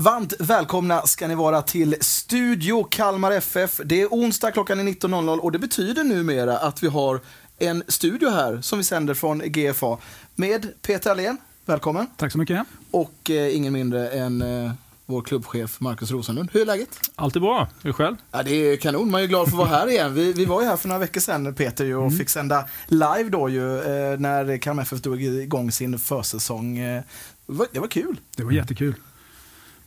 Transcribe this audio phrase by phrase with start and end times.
[0.00, 3.80] Varmt välkomna ska ni vara till Studio Kalmar FF.
[3.84, 7.20] Det är onsdag, klockan är 19.00 och det betyder numera att vi har
[7.58, 9.98] en studio här som vi sänder från GFA
[10.34, 11.36] med Peter Allén.
[11.64, 12.06] Välkommen.
[12.16, 12.66] Tack så mycket.
[12.90, 14.72] Och eh, ingen mindre än eh,
[15.06, 16.50] vår klubbchef Markus Rosenlund.
[16.52, 17.00] Hur är läget?
[17.14, 17.68] Allt är bra.
[17.82, 18.16] Hur själv?
[18.30, 19.10] Ja, det är kanon.
[19.10, 20.14] Man är glad för att vara här igen.
[20.14, 22.18] Vi, vi var ju här för några veckor sedan, Peter, ju, och mm.
[22.18, 26.78] fick sända live då ju, eh, när Kalmar FF drog igång sin försäsong.
[26.78, 27.02] Eh,
[27.46, 28.20] det, var, det var kul.
[28.36, 28.94] Det var jättekul.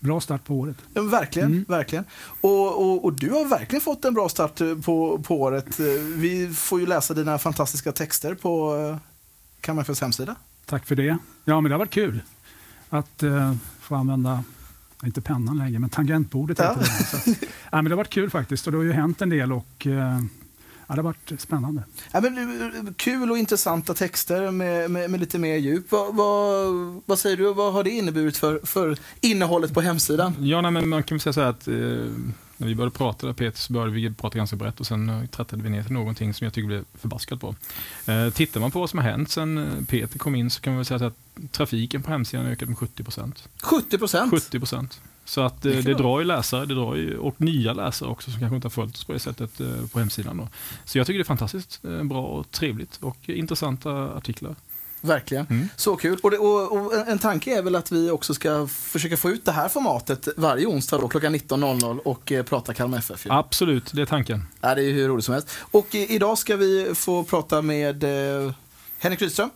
[0.01, 0.77] Bra start på året.
[0.93, 1.51] Ja, verkligen.
[1.51, 1.65] Mm.
[1.67, 2.05] verkligen.
[2.41, 5.79] Och, och, och, du har verkligen fått en bra start eh, på, på året.
[5.79, 8.97] Eh, vi får ju läsa dina fantastiska texter på eh,
[9.61, 10.35] Kalmar FFs hemsida.
[10.65, 11.17] Tack för det.
[11.45, 12.21] Ja, men det har varit kul
[12.89, 14.43] att uh, få använda
[15.03, 16.75] inte pennan längre, men tangentbordet ja.
[16.79, 16.85] det.
[16.85, 19.53] Så, ja, men det har varit kul faktiskt och det har ju hänt en del
[19.53, 20.19] och uh,
[20.91, 21.83] Ja, det har varit spännande.
[22.11, 25.91] Ja, men, kul och intressanta texter med, med, med lite mer djup.
[25.91, 30.35] Vad, vad, vad, säger du, vad har det inneburit för, för innehållet på hemsidan?
[30.39, 31.73] Ja, nej, men man kan väl säga så här att eh,
[32.57, 35.25] när vi började prata, där, Peter, så började vi prata ganska brett och sen eh,
[35.25, 37.55] trattade vi ner till någonting som jag tycker blev förbaskat på.
[38.05, 40.73] Eh, tittar man på vad som har hänt sen eh, Peter kom in så kan
[40.73, 43.49] man väl säga att trafiken på hemsidan har ökat med 70 procent.
[43.61, 44.31] 70 procent?
[44.31, 45.01] 70 procent.
[45.25, 48.39] Så att det, det drar ju läsare, det drar ju, och nya läsare också som
[48.39, 50.37] kanske inte har följt oss på det sättet eh, på hemsidan.
[50.37, 50.47] Då.
[50.85, 54.55] Så jag tycker det är fantastiskt eh, bra och trevligt och intressanta artiklar.
[55.01, 55.47] Verkligen.
[55.49, 55.69] Mm.
[55.75, 56.19] Så kul.
[56.23, 59.45] Och, det, och, och, en tanke är väl att vi också ska försöka få ut
[59.45, 63.25] det här formatet varje onsdag då, klockan 19.00 och eh, prata Kalmar FF.
[63.25, 63.31] Ju.
[63.31, 64.47] Absolut, det är tanken.
[64.61, 65.49] Ja, det är hur roligt som helst.
[65.59, 68.53] Och eh, idag ska vi få prata med eh,
[68.99, 69.49] Henrik Rydström,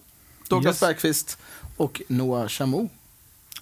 [0.49, 0.79] Douglas yes.
[0.79, 1.37] Bergqvist
[1.77, 2.89] och Noah Chamou.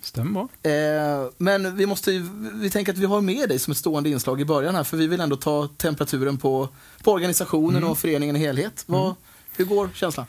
[0.06, 2.12] Stämmer eh, Men vi måste
[2.54, 4.98] vi tänker att vi har med dig som ett stående inslag i början här, för
[4.98, 6.70] vi vill ändå ta temperaturen på,
[7.04, 7.90] på organisationen mm.
[7.90, 8.84] och föreningen i helhet.
[8.88, 9.16] Vad, mm.
[9.58, 10.26] Hur går känslan?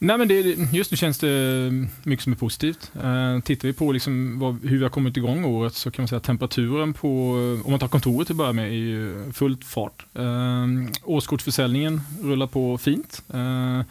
[0.00, 0.40] Nej, men det,
[0.72, 1.70] just nu känns det
[2.02, 2.90] mycket som är positivt.
[3.04, 6.08] Uh, tittar vi på liksom vad, hur vi har kommit igång året så kan man
[6.08, 7.32] säga att temperaturen på,
[7.64, 10.06] om man tar kontoret till att börja med, är ju fullt fart.
[10.18, 13.22] Uh, årskortsförsäljningen rullar på fint.
[13.28, 13.82] Eh,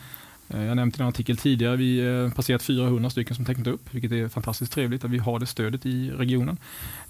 [0.47, 3.81] jag nämnde i en artikel tidigare, vi har eh, passerat 400 stycken som tecknat upp,
[3.91, 6.57] vilket är fantastiskt trevligt att vi har det stödet i regionen.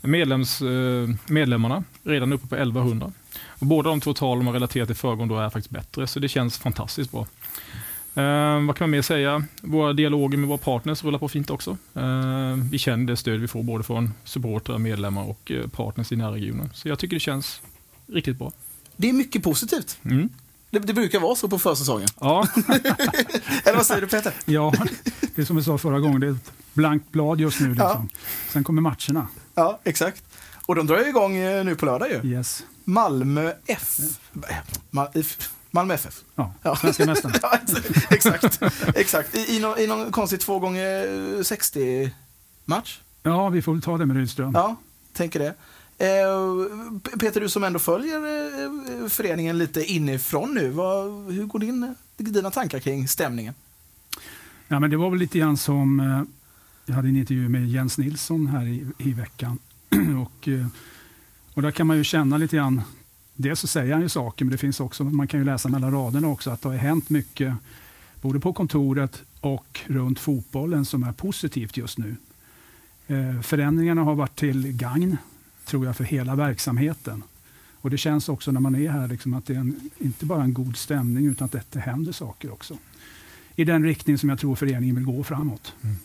[0.02, 3.12] Medlems, eh, medlemmarna redan uppe på 1100.
[3.48, 6.28] Och båda de två talen man relaterar till föregående år är faktiskt bättre, så det
[6.28, 7.28] känns fantastiskt bra.
[8.16, 9.44] Eh, vad kan man mer säga?
[9.62, 11.78] Våra dialoger med våra partners rullar på fint också.
[11.94, 16.70] Eh, vi känner det stöd vi får både från supportrar, medlemmar och partners i närregionen.
[16.74, 17.62] Så jag tycker det känns
[18.08, 18.52] riktigt bra.
[18.96, 20.00] Det är mycket positivt.
[20.04, 20.30] Mm.
[20.80, 22.08] Det, det, brukar vara så på försäsongen.
[22.20, 22.48] Ja.
[23.64, 24.34] Eller vad säger du Peter?
[24.46, 24.74] Ja,
[25.36, 27.70] det är som vi sa förra gången, det är ett blankt blad just nu.
[27.70, 28.10] Liksom.
[28.14, 28.20] Ja.
[28.50, 29.28] Sen kommer matcherna.
[29.56, 30.24] Ja, exakt.
[30.66, 32.30] Och de drar igång eh, nu på lördag ju.
[32.30, 32.64] Yes.
[32.84, 33.98] Malmö F.
[34.90, 35.08] Mal
[35.72, 36.22] Malmö FF.
[36.36, 36.76] Ja, ja.
[36.76, 37.36] svenska mästarna.
[37.42, 37.60] ja,
[38.10, 38.60] exakt.
[38.96, 39.36] exakt.
[39.36, 42.12] I, i, någon, I någon konstig 2 gånger 60
[42.66, 43.00] match.
[43.24, 44.52] Ja, vi får väl ta det med Rydström.
[44.54, 44.76] Ja,
[45.14, 45.54] tänker det.
[45.98, 51.60] Eh, Peter, du som ändå följer eh, eh, föreningen lite inifrån nu, vad, hur går
[51.60, 53.54] din, dina tankar kring stämningen?
[54.68, 56.26] Ja, men det var väl lite grann som,
[56.86, 59.60] jag hade en intervju med Jens Nilsson här i, i veckan.
[60.26, 60.50] och,
[61.54, 62.82] och där kan man ju känna lite grann,
[63.34, 65.92] dels så säger han ju saker, men det finns också, man kan ju läsa mellan
[65.92, 67.54] raderna också, att det har hänt mycket,
[68.22, 72.16] både på kontoret och runt fotbollen, som är positivt just nu.
[73.44, 75.18] Förändringarna har varit till gagn
[75.68, 77.24] tror jag, för hela verksamheten.
[77.82, 80.44] Och Det känns också när man är här liksom att det är en, inte bara
[80.44, 82.78] en god stämning utan att det händer saker också.
[83.56, 85.74] I den riktning som jag tror föreningen vill gå framåt.
[85.84, 85.96] Mm.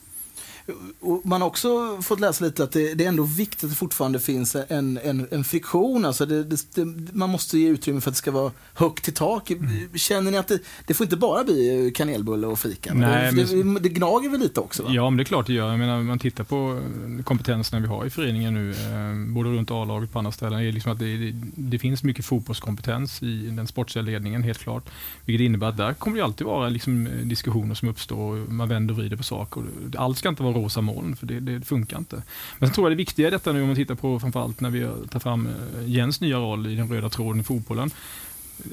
[1.24, 4.20] Man har också fått läsa lite att det, det är ändå viktigt att det fortfarande
[4.20, 6.04] finns en, en, en friktion.
[6.04, 9.50] Alltså det, det, man måste ge utrymme för att det ska vara högt i tak.
[9.50, 9.98] Mm.
[9.98, 10.52] Känner ni att
[10.86, 12.94] det, får inte bara bli kanelbulle och fika?
[12.94, 14.82] Nej, men, det, gnager väl lite också?
[14.82, 14.90] Va?
[14.92, 15.70] Ja, men det är klart det gör.
[15.70, 16.80] Jag menar, man tittar på
[17.24, 20.60] kompetenserna vi har i föreningen nu, eh, både runt A-laget och på andra ställen.
[20.60, 24.90] Är liksom att det, det, finns mycket fotbollskompetens i den sportsliga ledningen, helt klart.
[25.24, 28.36] Vilket innebär att där kommer det alltid vara liksom, diskussioner som uppstår.
[28.36, 29.62] Man vänder och vrider på saker.
[29.96, 32.22] Allt ska inte vara rosa moln, för det, det, funkar inte.
[32.58, 34.70] Men sen tror jag det viktiga i detta nu, om man tittar på framförallt när
[34.70, 37.90] vi tar fram eh, Jens nya roll i den röda tråden i fotbollen.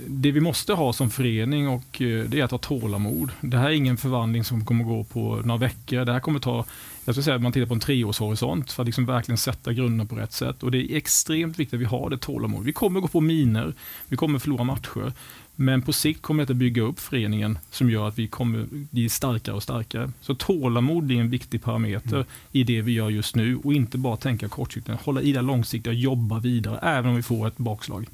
[0.08, 3.32] Det vi måste ha som förening och eh, det är att ha tålamod.
[3.42, 6.06] Det här är ingen förvandling som kommer gå på några veckor.
[6.06, 6.66] Det här kommer ta,
[7.06, 10.06] jag skulle säga att man tittar på en treårshorisont för att liksom verkligen sätta grunderna
[10.06, 10.64] på rätt sätt.
[10.64, 12.66] Och det är extremt viktigt att vi har det tålamod.
[12.66, 13.74] Vi kommer gå på miner,
[14.08, 15.14] vi kommer förlora matcher.
[15.62, 19.10] Men på sikt kommer det att bygga upp föreningen som gör att vi kommer bli
[19.10, 20.12] starkare och starkare.
[20.22, 22.28] Så tålamod blir en viktig parameter mm.
[22.52, 25.02] i det vi gör just nu och inte bara tänka kortsiktigt.
[25.02, 28.08] Hålla i det långsiktiga och jobba vidare även om vi får ett bakslag.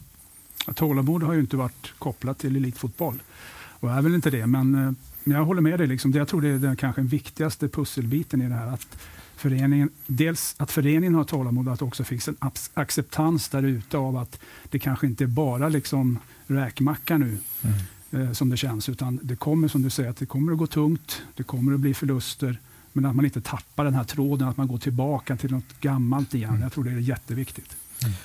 [0.75, 3.19] Tålamod har ju inte varit kopplat till elitfotboll
[3.55, 4.47] och är väl inte det.
[4.47, 4.91] Men, eh,
[5.33, 5.87] jag håller med dig.
[5.87, 6.11] Liksom.
[6.11, 8.67] Jag tror det är den kanske viktigaste pusselbiten i det här.
[8.67, 8.97] Att
[9.35, 12.37] föreningen, dels att föreningen har tålamod, att det också finns en
[12.73, 14.39] acceptans där ute av att
[14.69, 17.37] det kanske inte är bara liksom räkmacka nu.
[17.61, 17.75] Mm.
[18.11, 20.67] Eh, som det känns, utan det kommer som du säger, att det kommer att gå
[20.67, 22.59] tungt, det kommer att bli förluster,
[22.93, 26.33] men att man inte tappar den här tråden, att man går tillbaka till något gammalt
[26.33, 26.49] igen.
[26.49, 26.61] Mm.
[26.61, 27.77] Jag tror det är jätteviktigt.
[28.03, 28.15] Mm.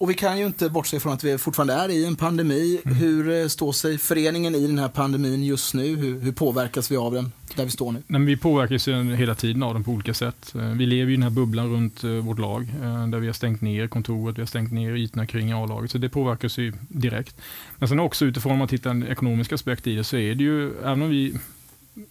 [0.00, 2.80] Och vi kan ju inte bortse från att vi fortfarande är i en pandemi.
[2.84, 2.96] Mm.
[2.96, 5.96] Hur eh, står sig föreningen i den här pandemin just nu?
[5.96, 8.02] Hur, hur påverkas vi av den där vi står nu?
[8.06, 10.54] Nej, vi påverkas hela tiden av den på olika sätt.
[10.54, 12.68] Eh, vi lever i den här bubblan runt eh, vårt lag
[13.08, 15.90] där vi har stängt ner kontoret, vi har stängt ner ytorna kring A-laget.
[15.90, 17.36] Så det påverkas ju direkt.
[17.78, 20.44] Men sen också utifrån om man tittar en ekonomisk aspekt i det så är det
[20.44, 21.34] ju, även om vi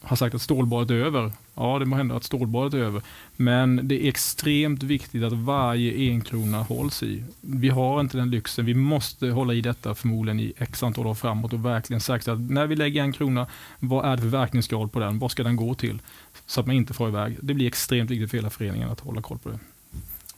[0.02, 1.31] har sagt att stålbadet är över.
[1.56, 3.02] Ja, det må hända att stålbadet är över.
[3.36, 7.24] Men det är extremt viktigt att varje enkrona hålls i.
[7.42, 8.66] Vi har inte den lyxen.
[8.66, 12.40] Vi måste hålla i detta förmodligen i x antal år framåt och verkligen säkra att
[12.40, 13.48] när vi lägger en krona,
[13.80, 15.20] vad är det för verkningsgrad på den?
[15.20, 16.02] Vad ska den gå till?
[16.46, 17.38] Så att man inte får iväg.
[17.42, 19.60] Det blir extremt viktigt för hela föreningen att hålla koll på det.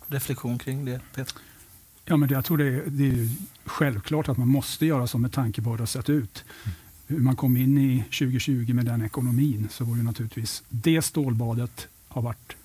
[0.08, 1.36] Reflektion kring det, Peter?
[2.06, 3.30] Ja, men jag tror det är, det är
[3.66, 6.44] självklart att man måste göra så med tanke på hur det har sett ut.
[7.12, 11.88] Hur man kom in i 2020 med den ekonomin så var ju naturligtvis det stålbadet
[12.08, 12.56] har varit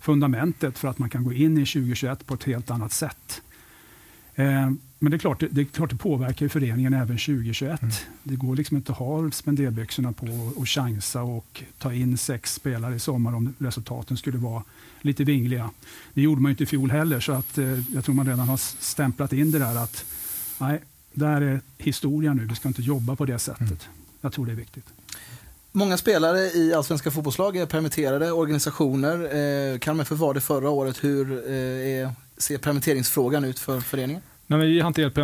[0.00, 3.42] fundamentet för att man kan gå in i 2021 på ett helt annat sätt.
[4.34, 7.82] Eh, men det är, klart, det är klart det påverkar föreningen även 2021.
[7.82, 7.94] Mm.
[8.22, 10.26] Det går liksom inte att ha spenderbyxorna på
[10.56, 14.62] och chansa och ta in sex spelare i sommar om resultaten skulle vara
[15.00, 15.70] lite vingliga.
[16.14, 18.56] Det gjorde man inte i fjol heller, så att, eh, jag tror man redan har
[18.56, 20.04] stämplat in det där att
[20.58, 20.80] nej,
[21.14, 22.46] där är historia nu.
[22.46, 23.60] Vi ska inte jobba på det sättet.
[23.60, 23.78] Mm.
[24.20, 24.84] Jag tror det är viktigt.
[25.72, 29.14] Många spelare i allsvenska fotbollslag är permitterade, organisationer.
[29.72, 31.04] Eh, Kalmar FF var det förra året.
[31.04, 34.22] Hur eh, är, ser permitteringsfrågan ut för föreningen?
[34.46, 35.14] Nej, vi har hanterat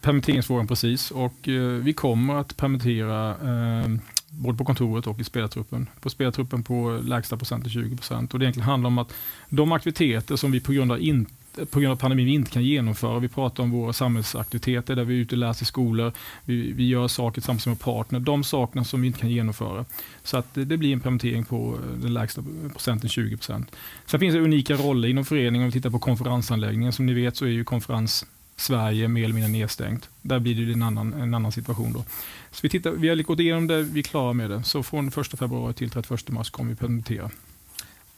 [0.00, 3.90] permitteringsfrågan precis och eh, vi kommer att permittera eh,
[4.30, 5.88] både på kontoret och i spelartruppen.
[6.00, 8.32] På spelartruppen på lägsta procent 20 procent.
[8.32, 9.12] Och det egentligen handlar om att
[9.48, 11.32] de aktiviteter som vi på grund av inte
[11.70, 13.18] på grund av pandemin vi inte kan genomföra.
[13.18, 16.12] Vi pratar om våra samhällsaktiviteter där vi är ute och läser i skolor.
[16.44, 18.20] Vi, vi gör saker tillsammans med partner.
[18.20, 19.84] De sakerna som vi inte kan genomföra.
[20.24, 23.76] Så att det, det blir en permittering på eh, den lägsta procenten 20 procent.
[24.06, 25.64] Sen finns det unika roller inom föreningen.
[25.64, 26.92] Om vi tittar på konferensanläggningen.
[26.92, 28.26] Som ni vet så är ju konferens
[28.56, 30.08] Sverige mer eller mindre nedstängt.
[30.22, 31.92] Där blir det en annan, en annan situation.
[31.92, 32.04] Då.
[32.50, 34.62] Så vi, tittar, vi har gått igenom det, vi är klara med det.
[34.62, 37.30] Så från 1 februari till 31 mars kommer vi permittera.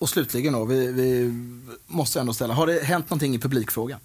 [0.03, 1.33] Och slutligen då, vi, vi,
[1.87, 3.99] måste ändå ställa, har det hänt någonting i publikfrågan?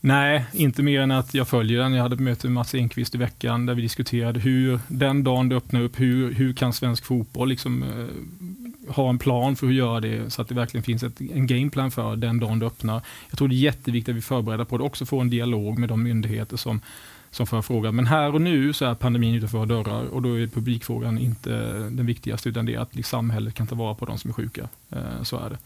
[0.00, 1.92] Nej, inte mer än att jag följer den.
[1.92, 5.48] Jag hade ett möte med Mats Enqvist i veckan där vi diskuterade hur den dagen
[5.48, 9.74] det öppnar upp, hur, hur kan svensk fotboll liksom, eh, ha en plan för hur
[9.74, 13.02] göra det så att det verkligen finns ett, en gameplan för den dagen det öppnar.
[13.30, 15.88] Jag tror det är jätteviktigt att vi förbereder på det, också få en dialog med
[15.88, 16.80] de myndigheter som
[17.38, 17.96] som får frågan.
[17.96, 21.50] Men här och nu så är pandemin utanför våra dörrar och då är publikfrågan inte
[21.90, 24.34] den viktigaste utan det är att liksom samhället kan ta vara på de som är
[24.34, 24.68] sjuka.
[24.90, 25.58] Eh, så är det.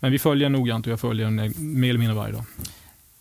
[0.00, 2.44] Men vi följer noggrant och jag följer den mer eller mindre varje dag.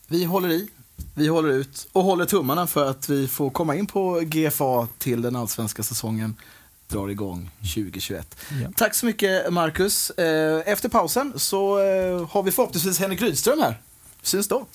[0.07, 0.67] Vi håller i,
[1.13, 5.21] vi håller ut och håller tummarna för att vi får komma in på GFA till
[5.21, 6.35] den allsvenska säsongen
[6.87, 8.35] drar igång 2021.
[8.63, 8.69] Ja.
[8.75, 10.09] Tack så mycket Marcus.
[10.09, 13.81] Eh, efter pausen så eh, har vi förhoppningsvis Henrik Rydström här.
[14.21, 14.65] Syns då.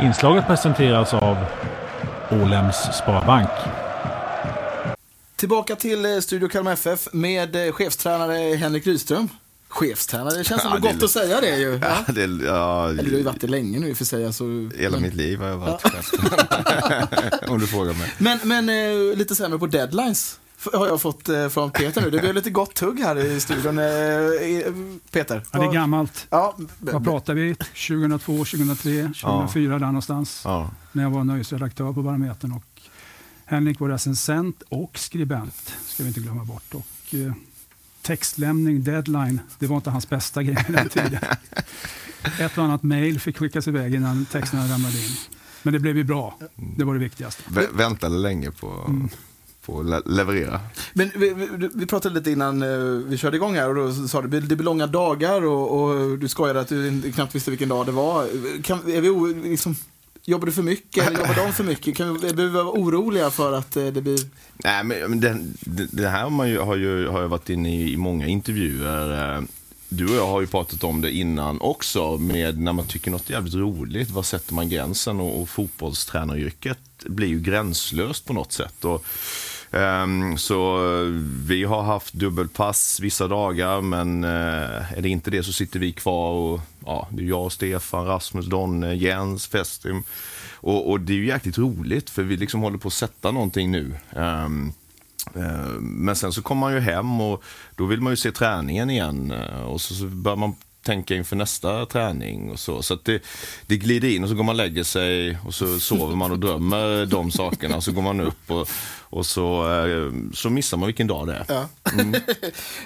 [0.00, 1.36] Inslaget presenteras av
[2.30, 3.50] Ålems Sparbank.
[5.36, 9.28] Tillbaka till eh, Studio Kalmar FF med eh, chefstränare Henrik Rydström.
[9.68, 11.78] Chefstränare, det känns ja, som det gott att säga det ju.
[11.82, 14.04] Ja, ja, det, ja, Eller du har ju varit det länge nu i och för
[14.04, 14.26] sig.
[14.26, 14.44] Alltså,
[14.76, 15.02] hela men...
[15.02, 15.90] mitt liv har jag varit ja.
[15.90, 17.08] chefstränare.
[17.48, 18.12] Om du frågar mig.
[18.18, 20.39] Men, men eh, lite sämre på deadlines
[20.72, 22.10] har jag fått från Peter nu.
[22.10, 23.76] Det blev lite gott tugg här i studion.
[25.10, 25.42] Peter?
[25.52, 26.26] Ja, det är gammalt.
[26.30, 26.56] Ja.
[26.78, 27.54] Vad pratar vi?
[27.54, 29.78] 2002, 2003, 2004 ja.
[29.78, 30.42] där någonstans.
[30.44, 32.52] Ja när jag var nöjesredaktör på Barometern.
[32.52, 32.82] Och
[33.44, 36.74] Henrik var recensent och skribent, ska vi inte glömma bort.
[36.74, 37.32] Och, eh,
[38.02, 41.20] textlämning, deadline, det var inte hans bästa grej i den tiden.
[42.40, 45.16] Ett och annat mejl fick skickas iväg innan texterna ramlade in.
[45.62, 46.38] Men det blev ju bra,
[46.76, 47.42] det var det viktigaste.
[47.48, 49.08] V väntade länge på mm
[49.70, 50.60] på att leverera.
[50.92, 54.22] Men vi, vi, vi, pratade lite innan uh, vi körde igång här och då sa
[54.22, 57.68] du att det blir långa dagar och, och, du skojade att du knappt visste vilken
[57.68, 58.28] dag det var.
[58.62, 59.76] Kan, är vi liksom,
[60.24, 61.96] Jobbar du för mycket eller jobbar de för mycket?
[61.96, 64.18] Kan vi, behöver vi vara oroliga för att eh, det blir...
[64.64, 65.38] Nej, men det,
[65.90, 69.36] det här har, man ju, har, ju, har jag varit inne i, i många intervjuer.
[69.36, 69.42] Eh,
[69.88, 73.30] du och jag har ju pratat om det innan också, med när man tycker något
[73.30, 75.20] är jävligt roligt, var sätter man gränsen?
[75.20, 78.84] Och, och fotbollstränaryrket blir ju gränslöst på något sätt.
[78.84, 79.04] Och,
[79.72, 81.06] Ehm, så eh,
[81.46, 85.92] vi har haft dubbelpass vissa dagar, men eh, är det inte det så sitter vi
[85.92, 90.02] kvar och ja, det är jag, Stefan, Rasmus, Donne, Jens, Festim.
[90.54, 93.70] Och, och, det är ju jäkligt roligt för vi liksom håller på att sätta någonting
[93.70, 93.94] nu.
[94.16, 94.72] Ehm,
[95.34, 97.42] eh, men sen så kommer man ju hem och
[97.76, 99.34] då vill man ju se träningen igen.
[99.66, 102.82] Och så, så börjar man tänka inför nästa träning och så.
[102.82, 103.22] Så att det,
[103.66, 106.38] det glider in och så går man och lägger sig och så sover man och
[106.38, 107.80] drömmer de sakerna.
[107.80, 108.68] Så går man upp och,
[109.10, 111.44] och så, eh, så missar man vilken dag det är.
[111.48, 111.68] Ja.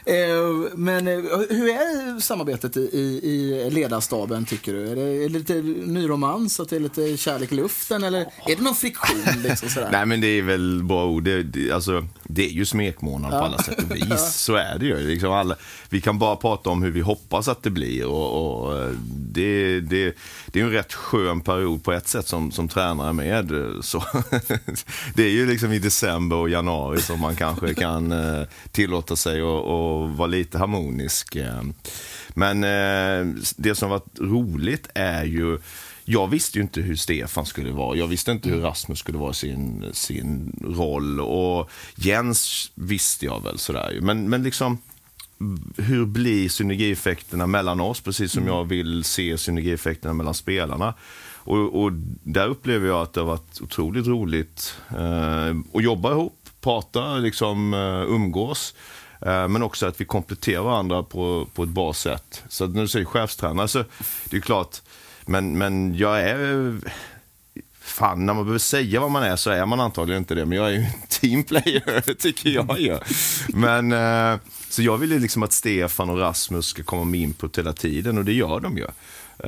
[0.06, 1.14] Eh, Men eh,
[1.50, 4.90] hur är samarbetet i, i, ledarstaben tycker du?
[4.90, 8.20] Är det, är det lite ny romans, att det är lite kärlek i luften eller
[8.20, 9.42] är det någon friktion?
[9.42, 9.88] Liksom, sådär?
[9.92, 11.24] Nej men det är väl bra ord.
[11.24, 14.34] Det, det, alltså, det är ju smekmånad på alla sätt och vis.
[14.34, 14.98] Så är det ju.
[14.98, 15.56] Liksom alla,
[15.88, 18.06] vi kan bara prata om hur vi hoppas att det blir.
[18.06, 20.16] Och, och det, det,
[20.46, 23.52] det är en rätt skön period på ett sätt som, som tränare med.
[23.80, 24.04] Så,
[25.14, 29.40] det är ju liksom i december och januari som man kanske kan eh, tillåta sig
[29.40, 31.36] att vara lite harmonisk.
[31.36, 31.62] eh.
[32.28, 35.58] Men eh, det som varit roligt är ju
[36.04, 37.96] jag visste ju inte hur Stefan skulle vara.
[37.96, 41.20] Jag visste inte hur Rasmus skulle vara i sin, sin roll.
[41.20, 43.98] Och Jens visste jag väl sådär.
[44.02, 44.78] Men, men liksom,
[45.76, 48.00] hur blir synergieffekterna mellan oss?
[48.00, 50.94] Precis som jag vill se synergieffekterna mellan spelarna.
[51.44, 56.48] Och, och där upplever jag att det har varit otroligt roligt eh, att jobba ihop,
[56.60, 58.74] prata, liksom, eh, umgås.
[59.20, 62.42] Eh, Men också att vi kompletterar varandra på, på ett bra sätt.
[62.48, 63.84] Så när du säger chefstränare så
[64.24, 64.82] det är klart,
[65.26, 66.78] men, men jag är...
[67.80, 70.44] Fan, när man behöver säga vad man är så är man antagligen inte det.
[70.46, 72.98] Men jag är ju en teamplayer, tycker jag ju.
[73.48, 77.58] Men, eh, så jag vill ju liksom att Stefan och Rasmus ska komma med input
[77.58, 78.86] hela tiden och det gör de ju.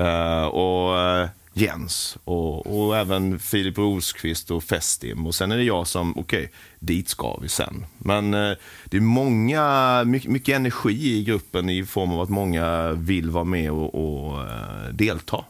[0.02, 5.26] Eh, och eh, Jens och, och även Filip Rosqvist och Festim.
[5.26, 7.86] Och sen är det jag som, okej, dit ska vi sen.
[7.98, 8.52] Men eh,
[8.84, 13.44] det är många, mycket, mycket energi i gruppen i form av att många vill vara
[13.44, 15.44] med och, och eh, delta.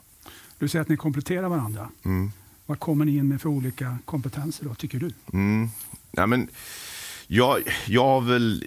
[0.59, 1.89] Du säger att ni kompletterar varandra.
[2.05, 2.33] Mm.
[2.67, 5.11] Vad kommer ni in med för olika kompetenser då, tycker du?
[5.33, 5.69] Mm.
[6.11, 6.49] Ja, men,
[7.27, 8.65] jag, jag har väl,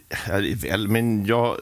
[0.55, 1.57] väl, men jag,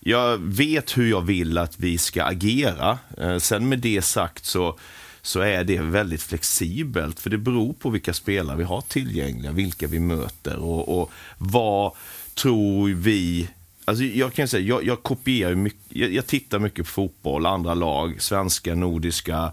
[0.00, 2.98] jag vet hur jag vill att vi ska agera.
[3.18, 4.78] Eh, sen med det sagt så,
[5.24, 7.20] så är det väldigt flexibelt.
[7.20, 11.92] För det beror på vilka spelare vi har tillgängliga, vilka vi möter och, och vad
[12.34, 13.48] tror vi
[13.84, 17.46] Alltså jag kan säga, jag, jag kopierar ju mycket, jag, jag tittar mycket på fotboll,
[17.46, 19.52] andra lag, svenska, nordiska,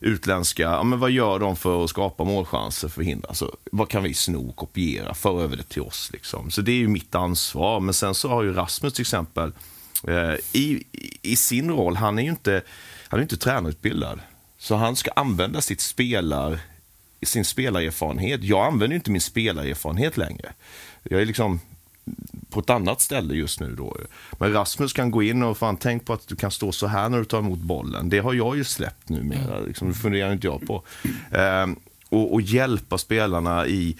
[0.00, 0.62] utländska.
[0.62, 3.28] Ja, men vad gör de för att skapa målchanser, förhindra?
[3.28, 6.10] Alltså, vad kan vi sno, kopiera, föra över det till oss?
[6.12, 6.50] Liksom.
[6.50, 7.80] Så det är ju mitt ansvar.
[7.80, 9.52] Men sen så har ju Rasmus till exempel,
[10.08, 10.84] eh, i,
[11.22, 12.62] i sin roll, han är ju inte,
[13.08, 14.20] han är inte tränarutbildad.
[14.58, 16.60] Så han ska använda sitt spelar,
[17.22, 18.44] sin spelarerfarenhet.
[18.44, 20.52] Jag använder inte min spelarerfarenhet längre.
[21.02, 21.60] Jag är liksom
[22.50, 23.74] på ett annat ställe just nu.
[23.74, 23.96] Då.
[24.38, 27.08] Men Rasmus kan gå in och fan tänk på att du kan stå så här
[27.08, 28.08] när du tar emot bollen.
[28.08, 29.60] Det har jag ju släppt numera.
[29.60, 30.82] Liksom, det funderar inte jag på.
[31.32, 31.76] Ehm,
[32.08, 33.96] och, och hjälpa spelarna i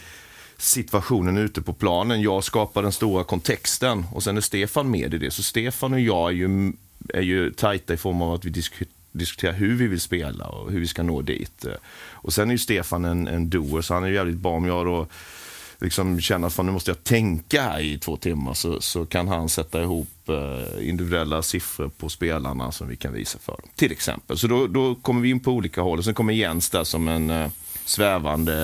[0.56, 2.22] situationen ute på planen.
[2.22, 5.30] Jag skapar den stora kontexten och sen är Stefan med i det.
[5.30, 6.72] Så Stefan och jag är ju,
[7.14, 10.72] är ju tajta i form av att vi diskuterar diskutera hur vi vill spela och
[10.72, 11.66] hur vi ska nå dit.
[12.10, 14.66] Och sen är ju Stefan en, en doer, så han är ju jävligt bra om
[14.66, 15.06] jag då
[15.80, 19.48] liksom känner att nu måste jag tänka här i två timmar så, så kan han
[19.48, 23.68] sätta ihop eh, individuella siffror på spelarna som vi kan visa för dem.
[23.74, 24.38] Till exempel.
[24.38, 25.98] Så då, då kommer vi in på olika håll.
[25.98, 27.50] Och sen kommer Jens där som en eh,
[27.84, 28.54] svävande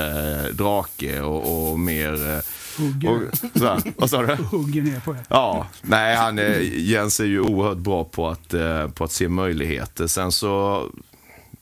[0.46, 2.36] eh, drake och, och mer...
[2.36, 2.40] Eh,
[2.78, 3.82] Hugger, och.
[3.96, 4.34] Vad sa du?
[4.50, 5.24] hugger ner på er.
[5.28, 9.28] Ja, nej, han är, Jens är ju oerhört bra på att, eh, på att se
[9.28, 10.06] möjligheter.
[10.06, 10.82] Sen så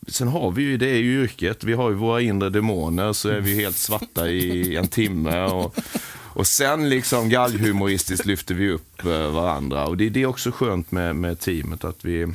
[0.09, 3.29] Sen har vi ju, det är ju yrket, vi har ju våra inre demoner, så
[3.29, 5.43] är vi helt svarta i en timme.
[5.45, 5.77] Och,
[6.35, 9.87] och sen liksom galghumoristiskt lyfter vi upp eh, varandra.
[9.87, 12.27] Och det, det är också skönt med, med teamet att vi,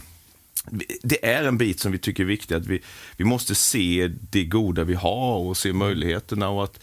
[0.71, 2.79] vi- det är en bit som vi tycker är viktig, att vi,
[3.17, 6.49] vi måste se det goda vi har och se möjligheterna.
[6.49, 6.79] Och att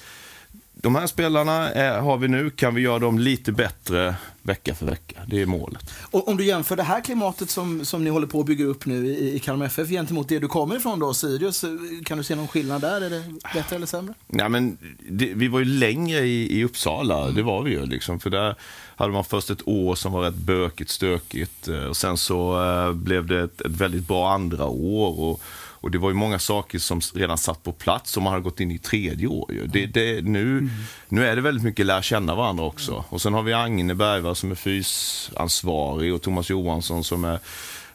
[0.75, 4.87] de här spelarna är, har vi nu, kan vi göra dem lite bättre vecka för
[4.87, 5.21] vecka?
[5.26, 5.90] Det är målet.
[6.11, 8.87] Och om du jämför det här klimatet som, som ni håller på att bygga upp
[8.87, 11.64] nu i, i Kalmar FF gentemot det du kommer ifrån då, Sirius,
[12.04, 13.00] kan du se någon skillnad där?
[13.00, 13.23] Är det
[13.54, 14.14] bättre eller sämre?
[14.26, 14.78] Nej, men
[15.11, 17.87] det, vi var ju längre i, i Uppsala, det var vi ju.
[17.87, 18.54] Liksom, för där
[18.97, 21.69] hade man först ett år som var rätt bökigt, stökigt.
[21.69, 25.21] eh, Och sen så eh, blev det ett, ett väldigt bra andra år.
[25.21, 25.40] Och,
[25.85, 28.61] och det var ju många saker som redan satt på plats och man hade gått
[28.61, 29.53] in i tredje år.
[29.53, 29.67] Ju.
[29.67, 30.69] Det, det, nu,
[31.09, 33.05] nu är det väldigt mycket lära känna varandra också.
[33.09, 37.38] Och sen har vi Agne Bergvall som är fysansvarig och Thomas Johansson som är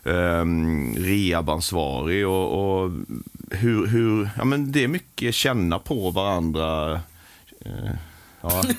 [0.04, 2.28] um, rehabansvarig.
[2.28, 2.92] Och, och
[3.52, 6.92] hur, hur, ja, men det är mycket känna på varandra.
[7.66, 7.92] Uh,
[8.42, 8.64] Ja.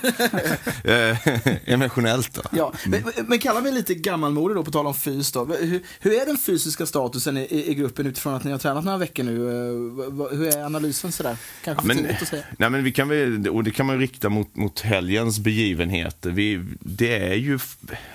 [0.83, 1.17] Eh,
[1.65, 2.41] Emotionellt då?
[2.51, 5.45] Ja, men, men kalla mig lite gammalmodig då, på tal om fys då.
[5.45, 8.97] Hur, hur är den fysiska statusen i, i, gruppen utifrån att ni har tränat några
[8.97, 9.47] veckor nu?
[9.47, 11.37] Eh, Hur är analysen sådär?
[11.63, 12.43] Kanske Men, att säga.
[12.57, 16.29] nej, men vi kan väl, och det kan man rikta mot, mot helgens begivenheter.
[16.29, 17.59] Vi, det är ju,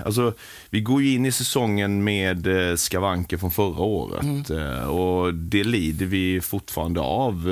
[0.04, 0.34] alltså,
[0.70, 4.50] vi går ju in i säsongen med eh, skavanker från förra året.
[4.50, 7.48] Eh, och det lider vi fortfarande av.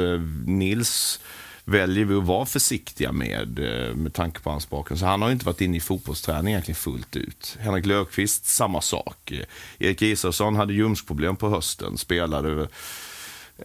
[0.47, 1.21] Nils
[1.65, 5.01] väljer vi att vara försiktiga med, eh, med tanke på hans bakgrund.
[5.01, 7.57] Så han har inte varit inne i fotbollsträning egentligen fullt ut.
[7.61, 9.31] Henrik Löfqvist, samma sak.
[9.31, 9.47] Eh,
[9.79, 12.69] Erik Isaksson hade ljumskproblem på hösten, spelade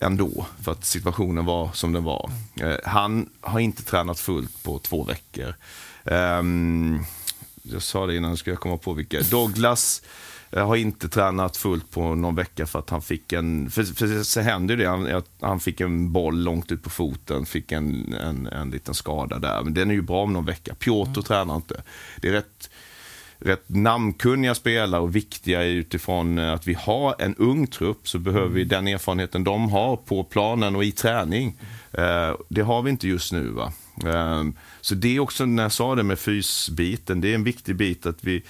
[0.01, 2.32] ändå, för att situationen var som den var.
[2.62, 5.56] Eh, han har inte tränat fullt på två veckor.
[6.06, 7.00] Ehm,
[7.62, 9.22] jag sa det innan, nu ska jag komma på vilka.
[9.22, 10.01] Douglas
[10.51, 14.41] har inte tränat fullt på någon vecka för att han fick en, för, för så
[14.41, 18.13] hände ju det, han, att han fick en boll långt ut på foten, fick en,
[18.13, 19.63] en, en liten skada där.
[19.63, 20.75] Men den är ju bra om någon vecka.
[20.75, 21.84] Piotr tränar inte.
[22.22, 22.70] Det är rätt
[23.41, 28.50] rätt namnkunniga spelare och viktiga utifrån eh, att vi har en ung trupp så behöver
[28.50, 31.58] vi den erfarenheten de har på planen och i träning.
[31.91, 33.50] Eh, Det har vi inte just nu.
[33.50, 33.74] va.
[34.06, 37.75] Ehm, så det är också, när jag sa det med fysbiten, det är en viktig
[37.75, 38.44] bit att vi...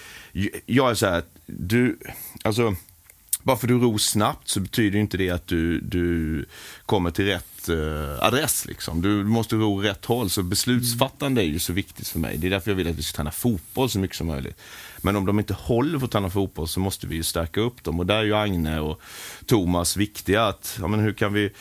[0.65, 1.99] Jag är så här, du,
[2.43, 2.75] alltså,
[3.43, 6.45] bara för du ror snabbt så betyder inte det att du, du
[6.85, 8.65] kommer till rätt eh, adress.
[8.65, 9.01] Liksom.
[9.01, 10.29] Du måste ro rätt håll.
[10.29, 12.37] Så beslutsfattande är ju så viktigt för mig.
[12.37, 14.57] Det är därför jag vill att vi ska träna fotboll så mycket som möjligt.
[14.97, 17.83] Men om de inte håller för att träna fotboll så måste vi ju stärka upp
[17.83, 17.99] dem.
[17.99, 19.01] Och där är ju Agne och
[19.45, 20.45] Thomas viktiga.
[20.47, 21.51] Att, ja, men hur kan vi...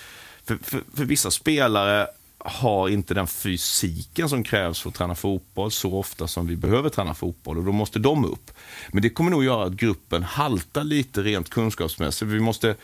[0.44, 2.06] För, för, för vissa spelare
[2.48, 6.88] har inte den fysiken som krävs för att träna fotboll så ofta som vi behöver
[6.88, 8.50] träna fotboll och då måste de upp.
[8.92, 12.30] Men det kommer nog göra att gruppen haltar lite rent kunskapsmässigt.
[12.30, 12.76] Vi måste,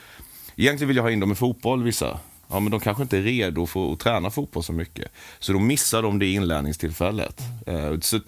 [0.57, 2.21] egentligen vill jag ha in dem i fotboll, vissa.
[2.49, 5.13] Ja, men de kanske inte är redo för att träna fotboll så mycket.
[5.39, 7.41] Så då missar de det inlärningstillfället.
[7.67, 8.21] Eh, Så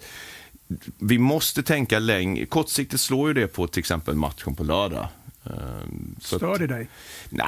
[0.99, 2.45] vi måste tänka längre.
[2.45, 5.07] Kortsiktigt slår ju det på till exempel matchen på lördag.
[5.45, 5.51] Eh,
[6.21, 6.89] så Stör det dig?
[7.29, 7.47] Nah,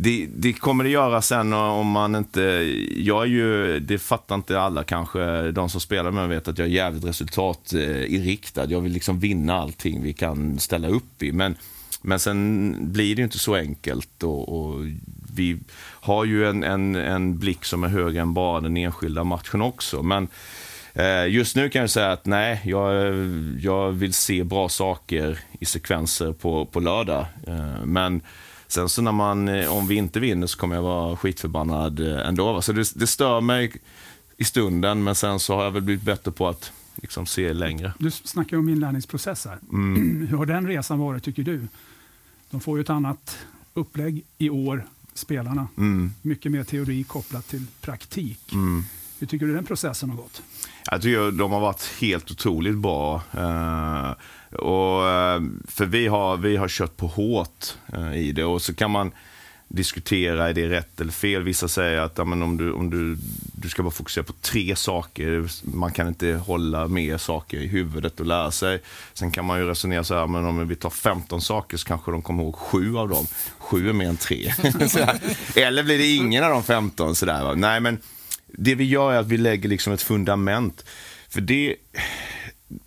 [0.00, 2.40] det, det kommer det göra sen om man inte...
[2.96, 6.58] Jag är ju, det fattar inte alla kanske, de som spelar med mig vet att
[6.58, 8.64] jag är jävligt resultatinriktad.
[8.64, 11.32] Eh, jag vill liksom vinna allting vi kan ställa upp i.
[11.32, 11.54] Men,
[12.02, 14.84] men sen blir det ju inte så enkelt och, och
[15.34, 19.62] vi har ju en, en, en blick som är högre än bara den enskilda matchen
[19.62, 20.02] också.
[20.02, 20.28] Men
[20.94, 23.14] Eh, Just nu kan jag säga att nej, jag,
[23.60, 27.26] jag vill se bra saker i sekvenser på, på lördag.
[27.46, 28.20] Eh, Men
[28.68, 32.28] sen så när man, eh, om vi inte vinner så kommer jag vara skitförbannad eh,
[32.28, 32.62] ändå.
[32.62, 33.72] Så det, det stör mig
[34.36, 37.92] i stunden, men sen så har jag väl blivit bättre på att liksom se längre.
[37.98, 39.58] Du snackar om inlärningsprocess här.
[39.72, 40.26] Mm.
[40.26, 41.68] Hur har den resan varit tycker du?
[42.50, 43.38] De får ju ett annat
[43.74, 45.68] upplägg i år, spelarna.
[45.76, 48.52] Mm, Mycket mer teori kopplat till praktik.
[48.52, 48.84] mm.
[49.18, 50.42] Hur tycker du den processen har gått?
[50.90, 53.22] Jag tycker de har varit helt otroligt bra.
[53.32, 54.10] Eh,
[54.58, 58.74] och, eh, för vi har, vi har kört på hårt eh, i det och så
[58.74, 59.12] kan man
[59.68, 61.42] diskutera, är det rätt eller fel?
[61.42, 63.18] Vissa säger att ja, men om, du, om du,
[63.52, 68.20] du ska bara fokusera på tre saker, man kan inte hålla mer saker i huvudet
[68.20, 68.82] och lära sig.
[69.14, 72.10] Sen kan man ju resonera så här, men om vi tar 15 saker så kanske
[72.10, 73.26] de kommer ihåg sju av dem.
[73.58, 74.52] Sju är mer än tre.
[75.54, 77.14] Eller blir det ingen av de 15?
[77.14, 77.54] Så där, va?
[77.54, 77.98] Nej, men
[78.52, 80.84] det vi gör är att vi lägger liksom ett fundament.
[81.28, 81.76] För det,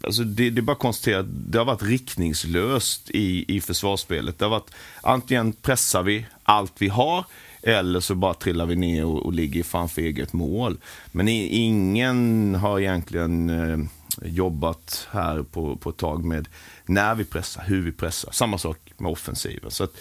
[0.04, 4.40] alltså det, det är bara att konstatera att det har varit riktningslöst i, i försvarsspelet.
[4.40, 4.72] Det har varit,
[5.02, 7.26] antingen pressar vi allt vi har
[7.64, 10.78] eller så bara trillar vi ner och, och ligger framför eget mål.
[11.12, 13.80] Men i, ingen har egentligen eh,
[14.22, 16.48] jobbat här på, på ett tag med
[16.86, 18.32] när vi pressar, hur vi pressar.
[18.32, 19.72] Samma sak med offensiven.
[19.72, 19.98] Så att,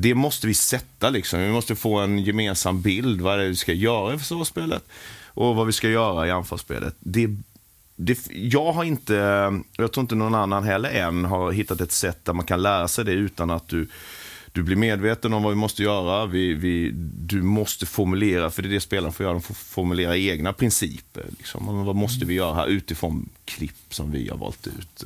[0.00, 1.40] det måste vi sätta liksom.
[1.40, 4.84] Vi måste få en gemensam bild vad det är vi ska göra i försvarsspelet
[5.26, 6.94] och vad vi ska göra i anfallsspelet.
[6.98, 7.28] Det,
[7.96, 9.14] det, jag har inte,
[9.76, 12.88] jag tror inte någon annan heller än har hittat ett sätt där man kan lära
[12.88, 13.88] sig det utan att du
[14.52, 16.26] du blir medveten om vad vi måste göra.
[16.26, 19.32] Vi, vi, du måste formulera, för det är det spelarna får göra.
[19.32, 21.24] De får formulera egna principer.
[21.38, 21.84] Liksom.
[21.84, 25.04] Vad måste vi göra här utifrån klipp som vi har valt ut?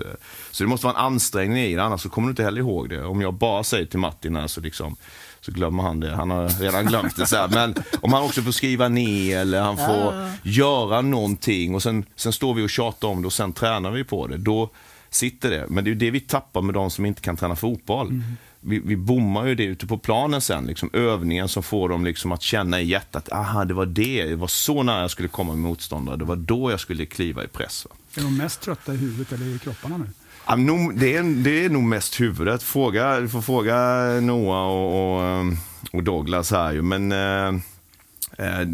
[0.51, 2.89] Så det måste vara en ansträngning i det, annars så kommer du inte heller ihåg
[2.89, 3.05] det.
[3.05, 4.97] Om jag bara säger till Martin här så, liksom,
[5.41, 6.15] så glömmer han det.
[6.15, 7.27] Han har redan glömt det.
[7.27, 7.49] Så här.
[7.49, 12.33] Men om han också får skriva ner eller han får göra någonting och sen, sen
[12.33, 14.37] står vi och tjatar om det och sen tränar vi på det.
[14.37, 14.71] Då
[15.11, 15.67] sitter det.
[15.69, 18.23] Men det är ju det vi tappar med de som inte kan träna fotboll.
[18.67, 22.33] Vi, vi bommar ju det ute på planen sen, liksom, övningen som får dem liksom
[22.33, 25.53] att känna i hjärtat, aha det var det, det var så nära jag skulle komma
[25.53, 27.87] med motståndare, det var då jag skulle kliva i press.
[27.91, 27.97] Va?
[28.17, 30.07] Är de mest trötta i huvudet eller i kropparna nu?
[30.47, 32.63] Ja, nog- det, är, det är nog mest huvudet.
[32.63, 33.77] Fråga, du får fråga
[34.21, 35.45] Noah och, och,
[35.93, 36.83] och Douglas här ju.
[36.83, 37.61] Men eh,
[38.39, 38.67] Eh,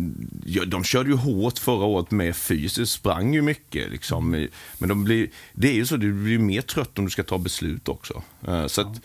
[0.45, 3.91] ja, de körde ju hårt förra året med fysiskt, sprang ju mycket.
[3.91, 4.49] Liksom.
[4.79, 7.39] Men de blir, det är ju så, du blir mer trött om du ska ta
[7.39, 8.23] beslut också.
[8.49, 9.01] Eh, så, att,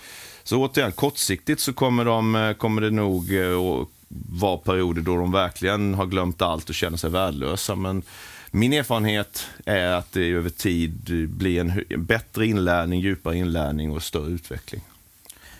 [0.45, 3.87] så återigen, kortsiktigt så kommer, de, eh, kommer det nog eh, att
[4.29, 7.75] vara perioder då de verkligen har glömt allt och känner sig värdelösa.
[7.75, 8.03] Men
[8.51, 14.31] min erfarenhet är att det över tid blir en bättre inlärning, djupare inlärning och större
[14.31, 14.81] utveckling.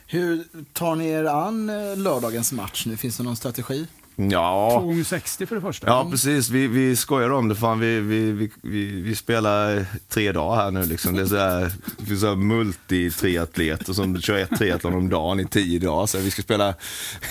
[0.08, 0.44] Hur
[0.74, 2.98] tar ni er an eh, lördagens match nu?
[2.98, 3.88] Finns det någon strategi?
[4.16, 5.88] Ja, 2 gånger 60 för det första.
[5.88, 6.50] Ja, precis.
[6.50, 7.56] Vi, vi skojar om det.
[7.56, 10.86] Fan, vi, vi, vi, vi, vi spelar tre dagar här nu.
[10.86, 11.16] Liksom.
[11.16, 11.72] Det är så här,
[12.20, 16.06] så här multi-triatleter som kör ett triathlon om dagen i tio dagar.
[16.06, 16.74] Så vi ska spela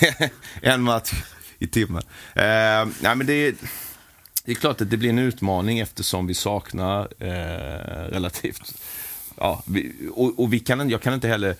[0.62, 1.12] en match
[1.58, 2.02] i timmen.
[2.34, 3.54] Eh, nej, men det, är-
[4.44, 8.74] det är klart att det blir en utmaning eftersom vi saknar eh, relativt...
[9.38, 11.56] Ja, vi, och, och vi kan, jag kan inte heller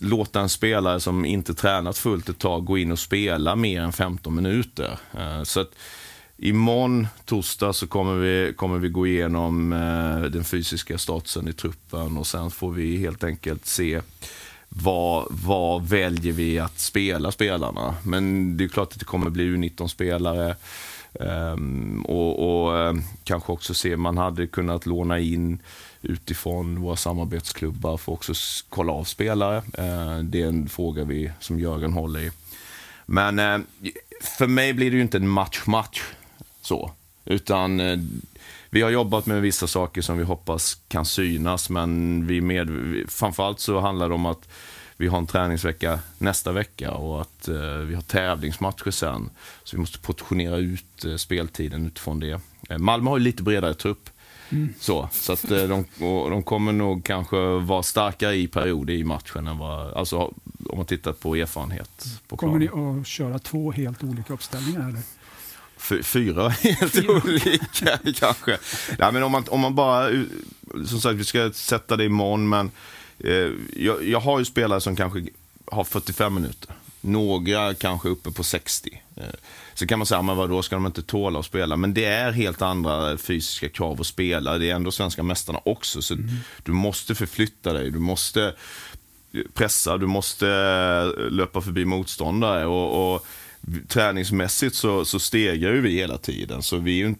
[0.00, 3.92] låta en spelare som inte tränat fullt ett tag gå in och spela mer än
[3.92, 4.98] 15 minuter.
[5.18, 5.70] Eh, så att
[6.36, 12.16] imorgon, torsdag, så kommer vi, kommer vi gå igenom eh, den fysiska statusen i truppen
[12.16, 14.00] och sen får vi helt enkelt se
[14.68, 17.94] vad, vad väljer vi att spela spelarna.
[18.02, 20.56] Men det är klart att det kommer bli U19-spelare.
[21.14, 25.62] Ehm, och och ehm, kanske också se, man hade kunnat låna in
[26.02, 28.32] utifrån våra samarbetsklubbar för att också
[28.68, 29.62] kolla av spelare.
[29.78, 32.30] Ehm, det är en fråga vi, som Jörgen håller i.
[33.06, 33.64] Men
[34.20, 36.02] för mig blir det ju inte en match-match
[36.60, 36.90] så.
[37.24, 37.80] Utan
[38.70, 42.70] vi har jobbat med vissa saker som vi hoppas kan synas, men vi med,
[43.08, 44.48] framförallt så handlar det om att
[45.00, 49.30] vi har en träningsvecka nästa vecka och att eh, vi har tävlingsmatcher sen.
[49.64, 52.40] Så vi måste portionera ut eh, speltiden utifrån det.
[52.68, 54.10] Eh, Malmö har ju lite bredare trupp.
[54.80, 55.84] Så, så att eh, de,
[56.30, 60.18] de kommer nog kanske vara starkare i perioder i matchen än vad, alltså
[60.68, 62.94] om man tittar på erfarenhet på Kommer planen.
[62.94, 64.88] ni att köra två helt olika uppställningar?
[64.88, 65.00] Eller?
[65.78, 68.58] Fy- Fyra helt olika kanske.
[68.98, 70.10] Nej, men om, man, om man bara,
[70.86, 72.70] som sagt vi ska sätta det imorgon, men
[73.76, 75.24] jag, jag har ju spelare som kanske
[75.66, 76.74] har 45 minuter.
[77.00, 79.02] Några kanske uppe på 60.
[79.16, 79.24] Eh,
[79.74, 81.76] så kan man säga, men vadå, ska de inte tåla att spela?
[81.76, 84.58] Men det är helt andra fysiska krav att spela.
[84.58, 86.16] Det är ändå svenska mästarna också, så
[86.62, 87.90] du måste förflytta dig.
[87.90, 88.54] Du måste
[89.54, 92.66] pressa, du måste eh, löpa förbi motståndare.
[92.66, 93.26] och, och
[93.88, 96.62] träningsmässigt så, så stegrar ju vi hela tiden.
[96.62, 97.14] Så vi är ju,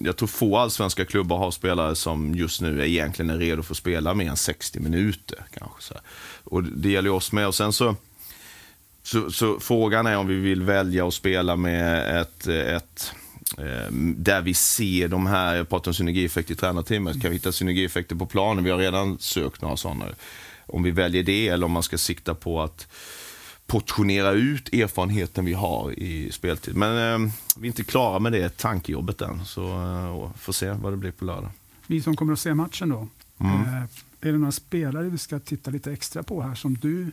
[0.00, 3.74] jag tror få allsvenska klubbar har spelare som just nu är egentligen är redo för
[3.74, 5.38] att spela mer än 60 minuter.
[5.58, 6.02] Kanske så här.
[6.44, 7.46] Och det gäller ju oss med.
[7.46, 7.96] Och sen så,
[9.02, 13.12] så, så frågan är om vi vill välja att spela med ett, ett
[13.58, 17.52] eh, där vi ser de här, jag pratar om synergieffekter i tränarteamet, kan vi hitta
[17.52, 18.64] synergieffekter på planen?
[18.64, 20.04] Vi har redan sökt några sådana.
[20.66, 22.86] Om vi väljer det eller om man ska sikta på att
[23.70, 26.76] portionera ut erfarenheten vi har i speltid.
[26.76, 30.92] Men eh, vi är inte klara med det tankejobbet än, så eh, får se vad
[30.92, 31.50] det blir på lördag.
[31.86, 33.08] Vi som kommer att se matchen då.
[33.38, 33.60] Mm.
[33.60, 33.82] Eh,
[34.20, 37.12] är det några spelare vi ska titta lite extra på här som du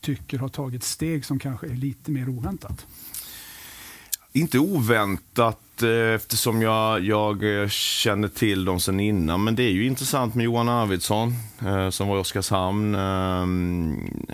[0.00, 2.86] tycker har tagit steg som kanske är lite mer oväntat?
[4.32, 9.44] Inte oväntat Eh, eftersom jag, jag eh, känner till dem sen innan.
[9.44, 11.34] Men det är ju intressant med Johan Arvidsson
[11.66, 12.94] eh, som var i Oskarshamn.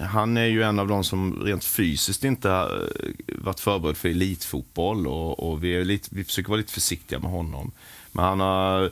[0.00, 2.88] Han är ju en av de som rent fysiskt inte har
[3.26, 5.06] varit förberedd för elitfotboll.
[5.06, 7.72] Och, och vi, är lite, vi försöker vara lite försiktiga med honom.
[8.12, 8.90] Men han har...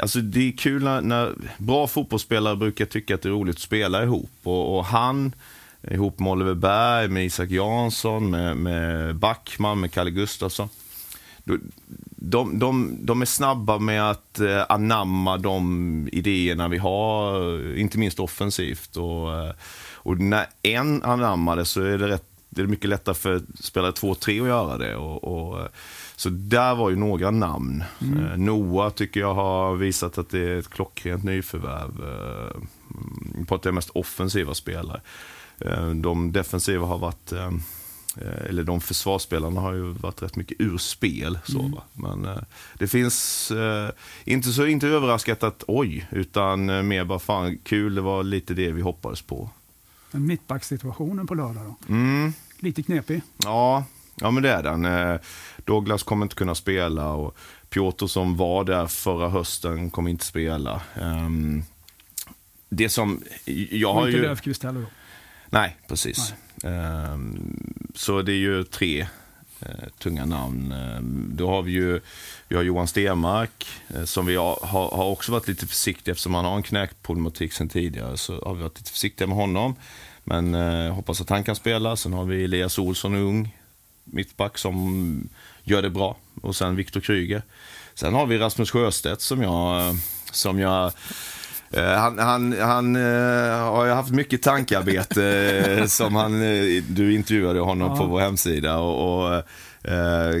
[0.00, 3.62] Alltså det är kul när, när bra fotbollsspelare brukar tycka att det är roligt att
[3.62, 4.30] spela ihop.
[4.42, 5.32] Och, och han
[5.90, 10.68] ihop med Oliver Berg, med Isak Jansson, med, med Backman, med Kalle Gustafsson.
[12.16, 18.20] De, de, de, är snabba med att eh, anamma de idéerna vi har, inte minst
[18.20, 18.96] offensivt.
[18.96, 19.52] Och, eh,
[19.94, 23.92] och när en anammar det så är det, rätt, det är mycket lättare för spelare
[23.92, 24.96] två, tre att göra det.
[24.96, 25.66] Och, och, eh,
[26.16, 27.84] så där var ju några namn.
[28.00, 32.04] Eh, Noah tycker jag har visat att det är ett klockrent nyförvärv.
[32.04, 32.56] Eh,
[33.34, 35.00] mm, på att det är mest offensiva spelare.
[35.94, 37.32] De defensiva har varit,
[38.16, 41.38] eller de försvarsspelarna har ju varit rätt mycket ur spel.
[41.44, 41.82] Så, va?
[41.92, 42.42] Men eh,
[42.78, 43.90] det finns, eh,
[44.24, 48.54] inte så inte överraskat att oj, utan eh, mer bara fan kul, det var lite
[48.54, 49.50] det vi hoppades på.
[50.10, 51.94] Men mittbacksituationen på lördag då?
[51.94, 52.32] Mm.
[52.58, 53.22] Lite knepig.
[53.44, 54.84] Ja, ja men det är den.
[54.84, 55.20] Eh,
[55.64, 57.36] Douglas kommer inte kunna spela och
[57.68, 60.80] Piotr som var där förra hösten kommer inte spela.
[60.94, 61.62] Ehm,
[62.68, 63.22] Det som,
[63.70, 64.22] jag Och har inte ju...
[64.26, 64.86] Löfqvist heller då.
[65.50, 66.34] Nej, precis.
[66.64, 67.54] Ehm,
[67.94, 69.06] så det är ju tre
[69.60, 70.72] eh, tunga namn.
[70.72, 72.00] Ehm, då har vi ju
[72.48, 76.44] vi har Johan Stenmark eh, som vi har, har, också varit lite försiktiga eftersom han
[76.44, 78.16] har en knäckproblematik sedan tidigare.
[78.16, 79.74] Så har vi varit lite försiktiga med honom.
[80.24, 81.96] Men eh, hoppas att han kan spela.
[81.96, 83.56] Sen har vi Elias Olsson ung.
[84.04, 85.28] mittback som
[85.62, 86.16] gör det bra.
[86.42, 87.42] Och sen Viktor Kryger.
[87.94, 89.94] Sen har vi Rasmus Sjöstedt som jag, eh,
[90.32, 90.92] som jag
[91.76, 96.40] han, han, han uh, har ju haft mycket tankearbete uh, som han,
[96.88, 97.96] du intervjuade honom ja.
[97.96, 99.44] på vår hemsida och, och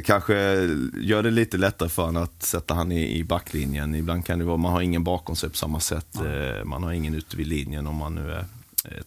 [0.04, 0.34] kanske
[1.00, 3.94] gör det lite lättare för honom att sätta han i, i backlinjen.
[3.94, 6.06] Ibland kan det vara, man har ingen bakom sig på samma sätt.
[6.12, 6.64] Ja.
[6.64, 8.44] man har ingen ute vid linjen om man nu är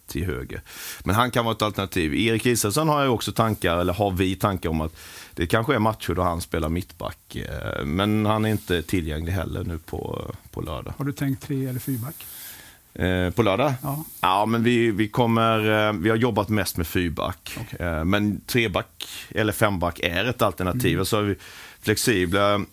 [0.07, 0.61] till höger.
[1.03, 2.13] Men han kan vara ett alternativ.
[2.13, 4.95] Erik Israelsson har ju också tankar, eller har vi tankar om att
[5.33, 7.35] det kanske är matcher då han spelar mittback.
[7.35, 10.93] Eh, men han är inte tillgänglig heller nu på, på lördag.
[10.97, 12.25] Har du tänkt tre eller fyrback?
[12.93, 13.73] Eh, på lördag?
[13.81, 14.05] Ja.
[14.21, 17.57] ja men vi, vi, kommer, eh, vi har jobbat mest med fyrback.
[17.61, 18.03] Okay.
[18.03, 20.93] Men treback eller femback är ett alternativ.
[20.93, 21.05] Mm.
[21.05, 21.35] Så är vi
[21.81, 22.65] flexibla.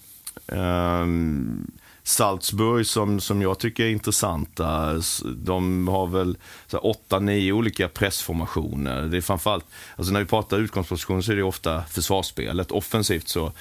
[2.02, 4.94] Salzburg som, som jag tycker är intressanta.
[5.36, 6.38] De har väl
[6.72, 9.02] åtta, nio olika pressformationer.
[9.02, 9.64] Det är framförallt,
[9.96, 12.70] alltså när vi pratar utgångsposition så är det ofta försvarsspelet.
[12.70, 13.52] Offensivt så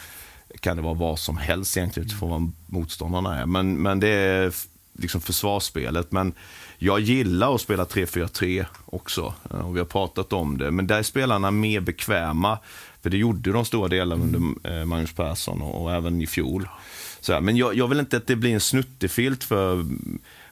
[0.60, 3.46] kan det vara vad som helst egentligen utifrån vad motståndarna är.
[3.46, 4.54] Men, men det är
[4.94, 6.12] liksom försvarsspelet.
[6.12, 6.34] Men
[6.78, 9.34] jag gillar att spela 3-4-3 också.
[9.44, 10.72] Och vi har pratat om det.
[10.72, 12.60] Men där är spelarna mer bekväma.
[13.02, 16.68] För det gjorde de stora delarna under eh, Magnus Persson och, och även i fjol.
[17.22, 19.86] Så, men jag, jag, vill inte att det blir en snuttefilt för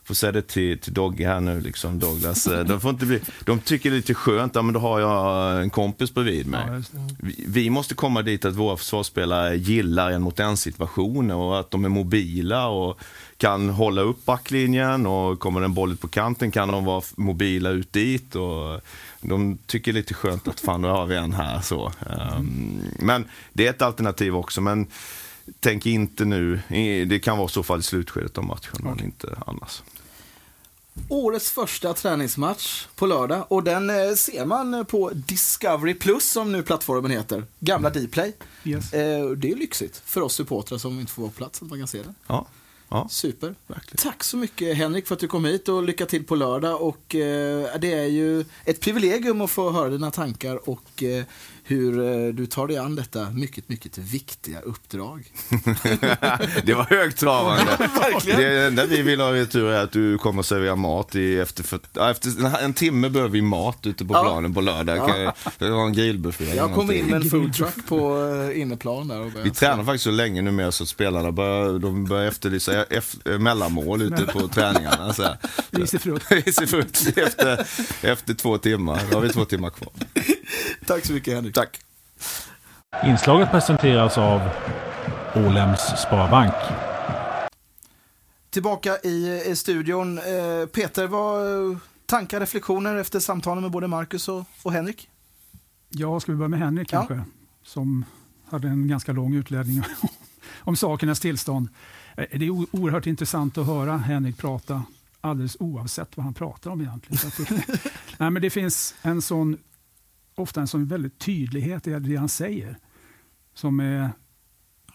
[0.08, 2.48] får säga det till, till Dogge här nu, liksom, Douglas.
[2.48, 5.00] Eh, de, får inte bli, de tycker det är lite skönt, ja, men då har
[5.00, 6.62] jag en kompis bredvid mig.
[6.68, 11.60] Ja, vi, vi, måste komma dit att våra försvarsspelare gillar en mot en situation och
[11.60, 13.00] att de är mobila och
[13.38, 17.70] kan hålla upp backlinjen och kommer en boll ut på kanten kan de vara mobila
[17.70, 18.36] ut dit.
[18.36, 18.82] Och
[19.22, 21.62] de tycker det är lite skönt att fan, nu har vi en här.
[21.62, 21.92] Så.
[22.38, 24.62] Um, men det är ett alternativ också.
[24.62, 24.88] Men
[25.60, 26.60] tänk inte nu.
[27.08, 28.86] Det kan vara så fall i slutskedet av matchen, okay.
[28.86, 29.82] men inte annars.
[31.10, 36.64] Årets första träningsmatch på lördag och den eh, ser man på Discovery Plus som nu
[36.64, 37.44] plattformen heter.
[37.60, 38.06] Gamla mm.
[38.06, 38.34] Dplay.
[38.64, 38.94] Yes.
[38.94, 41.80] Eh, det är lyxigt för oss supportrar som inte får vara på plats att man
[41.80, 42.16] kan se den.
[42.28, 42.48] Ja.
[42.90, 43.56] Ja, Super.
[43.68, 43.98] Verkligen.
[43.98, 46.82] Tack så mycket Henrik för att du kom hit och lycka till på lördag.
[46.82, 51.26] Och, eh, det är ju ett privilegium att få höra dina tankar och eh,
[51.68, 55.32] hur eh, du tar dig an detta mycket, mycket viktiga uppdrag.
[56.64, 57.90] det var högtravande.
[58.26, 61.40] det enda vi vill ha i tur är att du kommer att servera mat i
[61.40, 61.80] efter,
[62.12, 64.56] efter en timme behöver vi mat ute på planen ja.
[64.56, 64.98] på lördag.
[64.98, 65.34] Ja.
[65.58, 66.56] Det var en grillbuffé.
[66.56, 69.22] Jag kom in med en foodtruck på eh, inneplan där.
[69.22, 72.84] Och vi tränar faktiskt så länge nu med så att spelarna börjar, de börjar efterlysa
[72.84, 75.14] efter, mellanmål ute på träningarna.
[75.72, 77.18] Risig frukt.
[77.18, 77.68] efter,
[78.02, 79.02] efter två timmar.
[79.12, 79.90] Då har vi två timmar kvar.
[80.86, 81.57] Tack så mycket Henrik.
[81.58, 81.80] Tack.
[83.06, 84.42] Inslaget presenteras av
[85.36, 86.54] Ålems Sparbank.
[88.50, 90.18] Tillbaka i, studion.
[90.18, 95.10] Eh, Peter, vad tankar, reflektioner efter samtalen med både Marcus och, och Henrik?
[95.90, 97.14] Ja, ska vi börja med Henrik kanske?
[97.14, 97.24] Ja.
[97.64, 98.06] Som
[98.50, 99.84] hade en ganska lång utläggning
[100.60, 101.70] om sakernas tillstånd.
[102.18, 104.84] Eh, det är oerhört intressant att höra Henrik prata
[105.22, 107.32] alldeles oavsett vad han pratar om egentligen.
[108.18, 109.58] Nej, men det finns en sån
[110.38, 112.78] ofta en sån väldigt tydlighet i det han säger.
[113.54, 114.10] Som är,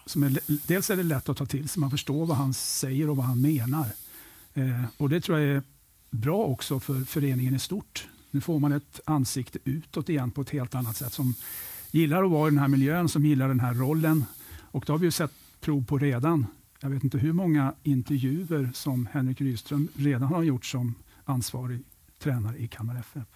[0.05, 3.09] som är, dels är det lätt att ta till sig, man förstår vad han säger
[3.09, 3.87] och vad han menar.
[4.53, 5.63] Eh, och Det tror jag är
[6.09, 8.07] bra också för föreningen i stort.
[8.31, 11.13] Nu får man ett ansikte utåt igen på ett helt annat sätt.
[11.13, 11.33] Som
[11.91, 14.25] gillar att vara i den här miljön, som gillar den här rollen.
[14.61, 16.45] Och det har vi ju sett prov på redan.
[16.79, 21.79] Jag vet inte hur många intervjuer som Henrik Rydström redan har gjort som ansvarig
[22.19, 23.27] tränare i Kalmar FF.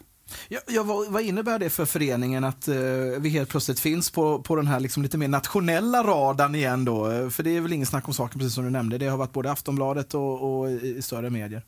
[0.47, 2.75] Ja, ja, vad, vad, innebär det för föreningen att eh,
[3.19, 7.11] vi helt plötsligt finns på, på den här liksom lite mer nationella radarn igen då?
[7.11, 8.97] Eh, för det är väl ingen snack om saken, precis som du nämnde.
[8.97, 11.65] Det har varit både Aftonbladet och, och i, i större medier.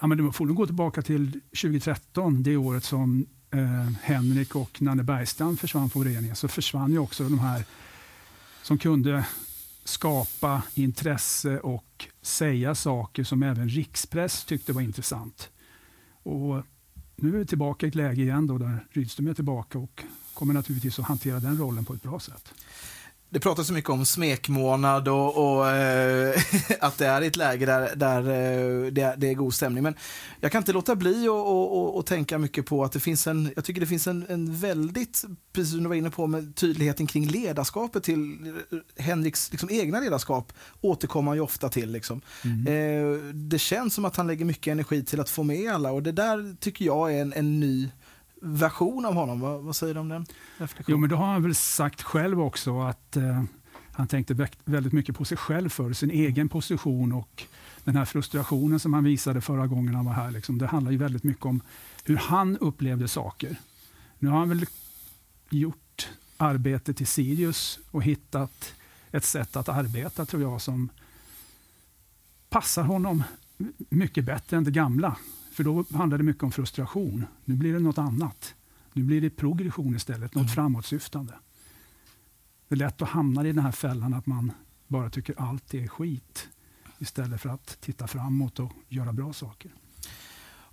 [0.00, 4.82] Ja, men du får nog gå tillbaka till 2013, det året som eh, Henrik och
[4.82, 6.36] Nanne Bergstrand försvann från föreningen.
[6.36, 7.64] Så försvann ju också de här
[8.62, 9.24] som kunde
[9.84, 15.50] skapa intresse och säga saker som även rikspress tyckte var intressant.
[16.22, 16.62] Och
[17.22, 20.02] nu är vi tillbaka i ett läge igen då där Rydström är tillbaka och
[20.34, 22.54] kommer naturligtvis att hantera den rollen på ett bra sätt.
[23.32, 26.42] Det pratas så mycket om smekmånad och, och äh,
[26.80, 29.82] att det är ett läge där, där äh, det, är, det, är, god stämning.
[29.82, 29.94] Men
[30.40, 31.28] jag kan inte låta bli
[31.98, 35.24] att tänka mycket på att det finns en, jag tycker det finns en, en väldigt,
[35.52, 40.00] precis som du var inne på, med tydligheten kring ledarskapet till eh, Henriks liksom, egna
[40.00, 41.92] ledarskap återkommer han ju ofta till.
[41.92, 42.20] Liksom.
[42.44, 43.48] Mm.
[43.48, 46.12] Det känns som att han lägger mycket energi till att få med alla och det
[46.12, 47.88] där tycker jag är en, en ny
[48.40, 49.40] version av honom.
[49.40, 50.26] Vad, vad säger du om den
[50.86, 53.42] Jo, men då har han väl sagt själv också att eh,
[53.92, 57.44] han tänkte väldigt mycket på sig själv för sin egen position och
[57.84, 60.30] den här frustrationen som han visade förra gången han var här.
[60.30, 61.60] Liksom, det handlar ju väldigt mycket om
[62.04, 63.56] hur han upplevde saker.
[64.18, 64.66] Nu har han väl
[65.50, 68.74] gjort arbete till Sirius och hittat
[69.12, 70.88] ett sätt att arbeta tror jag som
[72.48, 73.22] passar honom
[73.88, 75.16] mycket bättre än det gamla.
[75.60, 77.26] För då handlar det mycket om frustration.
[77.44, 78.54] Nu blir det något annat.
[78.92, 80.48] Nu blir det progression istället, något Mm.
[80.54, 81.34] framåtsyftande.
[82.68, 84.52] Det är lätt att hamna i den här fällan att man
[84.88, 86.48] bara tycker allt är skit
[86.98, 89.70] istället för att titta framåt och göra bra saker.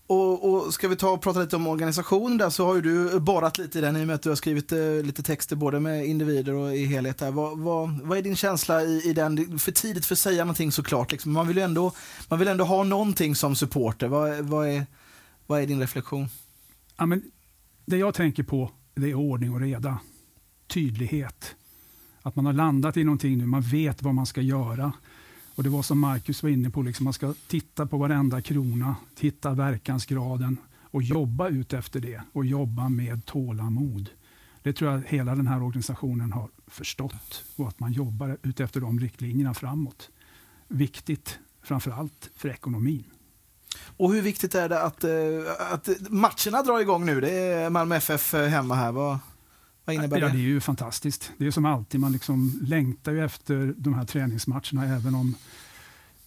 [0.08, 3.20] Och, och ska vi ta och prata lite om organisationen där så har ju du
[3.20, 5.80] borrat lite i den i och med att du har skrivit eh, lite texter både
[5.80, 7.32] med individer och i helhet där.
[7.32, 9.36] Vad, vad, vad är din känsla i, i den?
[9.36, 11.12] Det är För tidigt för att säga någonting såklart.
[11.12, 11.32] Liksom.
[11.32, 11.92] Man, vill ju ändå,
[12.28, 14.08] man vill ändå ha någonting som supporter.
[14.08, 14.86] Vad, vad, är,
[15.48, 16.28] vad är din reflektion?
[16.98, 17.24] Ja, men
[17.86, 20.00] det jag tänker på det är ordning och reda.
[20.68, 21.56] Tydlighet.
[22.22, 24.94] Att man har landat i någonting nu, man vet vad man ska göra.
[25.58, 28.96] Och Det var som Marcus var inne på, liksom man ska titta på varenda krona,
[29.16, 34.10] titta verkansgraden och jobba ut efter det och jobba med tålamod.
[34.64, 38.82] Det tror jag hela den här organisationen har förstått och att man jobbar ut efter
[38.82, 40.10] de riktlinjerna framåt.
[40.68, 43.04] Viktigt, framför allt för ekonomin.
[43.98, 45.12] Och hur viktigt är det att, eh,
[45.74, 47.22] att matcherna drar igång nu?
[47.22, 48.92] Det är Malmö FF hemma här.
[48.92, 49.20] Vad,
[49.88, 50.42] vad innebär Ja, det är det?
[50.42, 51.32] ju fantastiskt.
[51.38, 55.36] Det är som alltid, man liksom längtar ju efter de här träningsmatcherna även om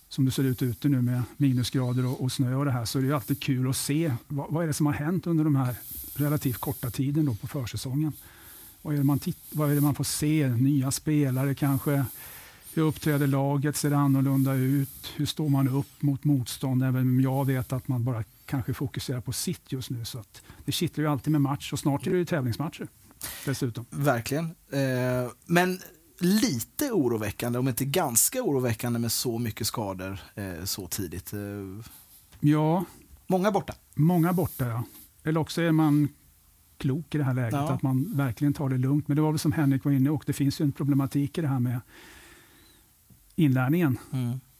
[0.09, 2.99] som det ser ut ute nu med minusgrader och, och snö och det här så
[2.99, 5.45] är det ju alltid kul att se vad, vad är det som har hänt under
[5.45, 5.75] de här
[6.15, 8.13] relativt korta tiden då på försäsongen.
[8.83, 10.49] Vad är, det man titt, vad är det man får se?
[10.49, 12.05] Nya spelare kanske?
[12.75, 13.77] Hur uppträder laget?
[13.77, 15.13] Ser det annorlunda ut?
[15.17, 16.83] Hur står man upp mot motstånd?
[16.83, 20.05] Även om jag vet att man bara kanske fokuserar på sitt just nu.
[20.05, 22.89] Så att det kittlar ju alltid med match och snart är det ju tävlingsmatcher
[23.47, 23.87] dessutom.
[23.91, 24.45] Verkligen.
[24.71, 25.79] Eh, men
[26.19, 31.33] lite oroväckande, om inte ganska oroväckande med så mycket skador eh, så tidigt.
[31.33, 31.41] Eh,
[32.41, 32.85] Ja,
[33.27, 33.75] många borta.
[33.95, 34.85] många borta ja.
[35.25, 36.09] Eller också är man
[36.79, 37.73] klok i det här läget, Ja.
[37.73, 39.09] att man verkligen tar det lugnt.
[39.09, 41.41] Men det var väl som Henrik var inne och det finns ju en problematik i
[41.41, 41.81] det här med
[43.37, 43.99] inlärningen.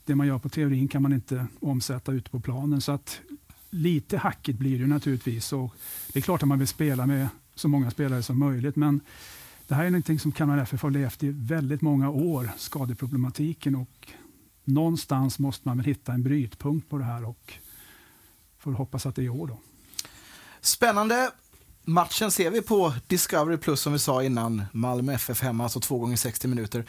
[0.05, 2.81] Det man gör på teorin kan man inte omsätta ute på planen.
[2.81, 3.21] Så att
[3.69, 5.53] lite hackigt blir det naturligtvis.
[5.53, 5.75] Och
[6.13, 8.75] det är klart att man vill spela med så många spelare som möjligt.
[8.75, 9.01] Men
[9.67, 13.75] det här är någonting som Kalmar FF har levt i väldigt många år, skadeproblematiken.
[13.75, 14.07] Och
[14.63, 17.25] någonstans måste man väl hitta en brytpunkt på det här.
[17.25, 17.53] Och
[18.59, 19.47] får hoppas att det är i år.
[19.47, 19.59] Då.
[20.61, 21.31] Spännande.
[21.85, 24.63] Matchen ser vi på Discovery Plus som vi sa innan.
[24.71, 26.85] Malmö FF hemma, alltså två gånger 60 minuter.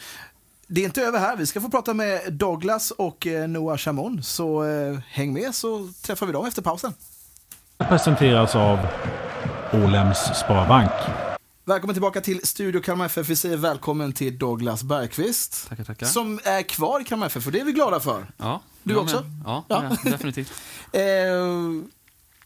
[0.66, 1.37] Det är inte över här.
[1.37, 4.22] Vi ska få prata med Douglas och eh, Noah Chamon.
[4.22, 6.94] Så eh, häng med så träffar vi dem efter pausen.
[7.79, 8.79] presenteras av
[9.73, 10.91] Ålems Sparbank.
[11.65, 13.29] Välkommen tillbaka till Studio Kalmar FF.
[13.29, 15.69] Vi säger välkommen till Douglas Bergqvist.
[15.69, 16.07] Tackar, tackar.
[16.07, 18.27] Som är kvar i Kalmar FF och det är vi glada för.
[18.37, 19.17] Ja, Du också?
[19.17, 19.43] med.
[19.47, 19.85] Ja, Ja.
[20.05, 20.11] ja.
[20.11, 20.53] definitivt.
[20.93, 21.03] Eh,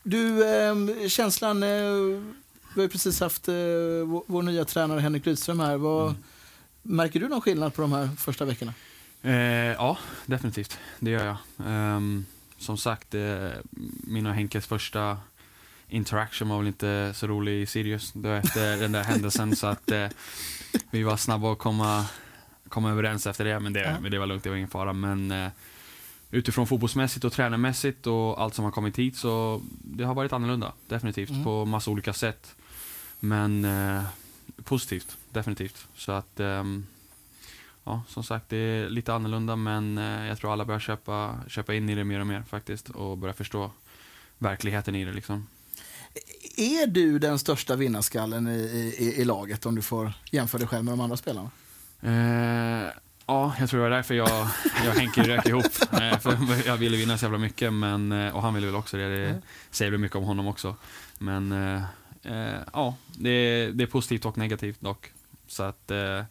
[0.03, 3.55] du, eh, känslan, eh, vi har ju precis haft eh,
[4.05, 5.77] vår, vår nya tränare Henrik Rydström här.
[5.77, 6.15] Vad,
[6.83, 8.75] Märker du någon skillnad på de här första veckorna?
[9.23, 9.33] Eh,
[9.73, 10.79] ja, definitivt.
[11.01, 11.37] Det gör jag.
[11.67, 12.25] Ehm,
[12.59, 13.15] som sagt,
[14.05, 15.17] min och Henkes första
[15.88, 19.57] interaction var väl inte så rolig i Sirius då efter den där händelsen.
[19.57, 20.09] Så att eh,
[20.90, 22.05] vi var snabba att komma,
[22.68, 23.61] komma överens efter det.
[23.61, 24.01] Men det, Ja.
[24.01, 24.92] men det var lugnt, det var ingen fara.
[24.92, 25.49] Men eh,
[26.31, 30.72] utifrån fotbollsmässigt och tränarmässigt och allt som har kommit hit så det har varit annorlunda.
[30.88, 31.44] Definitivt, Mm.
[31.44, 32.55] på massa olika sätt.
[33.20, 34.03] Men eh,
[34.64, 35.87] positivt, definitivt.
[35.96, 36.87] Så att ehm,
[37.88, 41.75] Ja, som sagt, det är lite annorlunda men eh, jag tror alla börjar köpa, köpa
[41.75, 43.70] in i det mer och mer faktiskt och börja förstå
[44.38, 45.46] verkligheten i det liksom.
[46.57, 50.85] Är du den största vinnarskallen i, i, i laget om du får jämföra dig själv
[50.85, 51.50] med de andra spelarna?
[52.02, 52.90] Eh,
[53.26, 54.29] ja, jag tror det var därför jag,
[54.85, 55.64] jag och Henke rök ihop.
[55.92, 58.96] Eh, för jag ville vinna så jävla mycket men, eh, och han ville väl också
[58.96, 59.09] det.
[59.26, 60.76] Det säger väl mycket om honom också.
[61.18, 61.83] Men eh,
[62.22, 65.12] eh, ja, det, är- det är positivt och negativt dock.
[65.46, 66.22] Så att eh,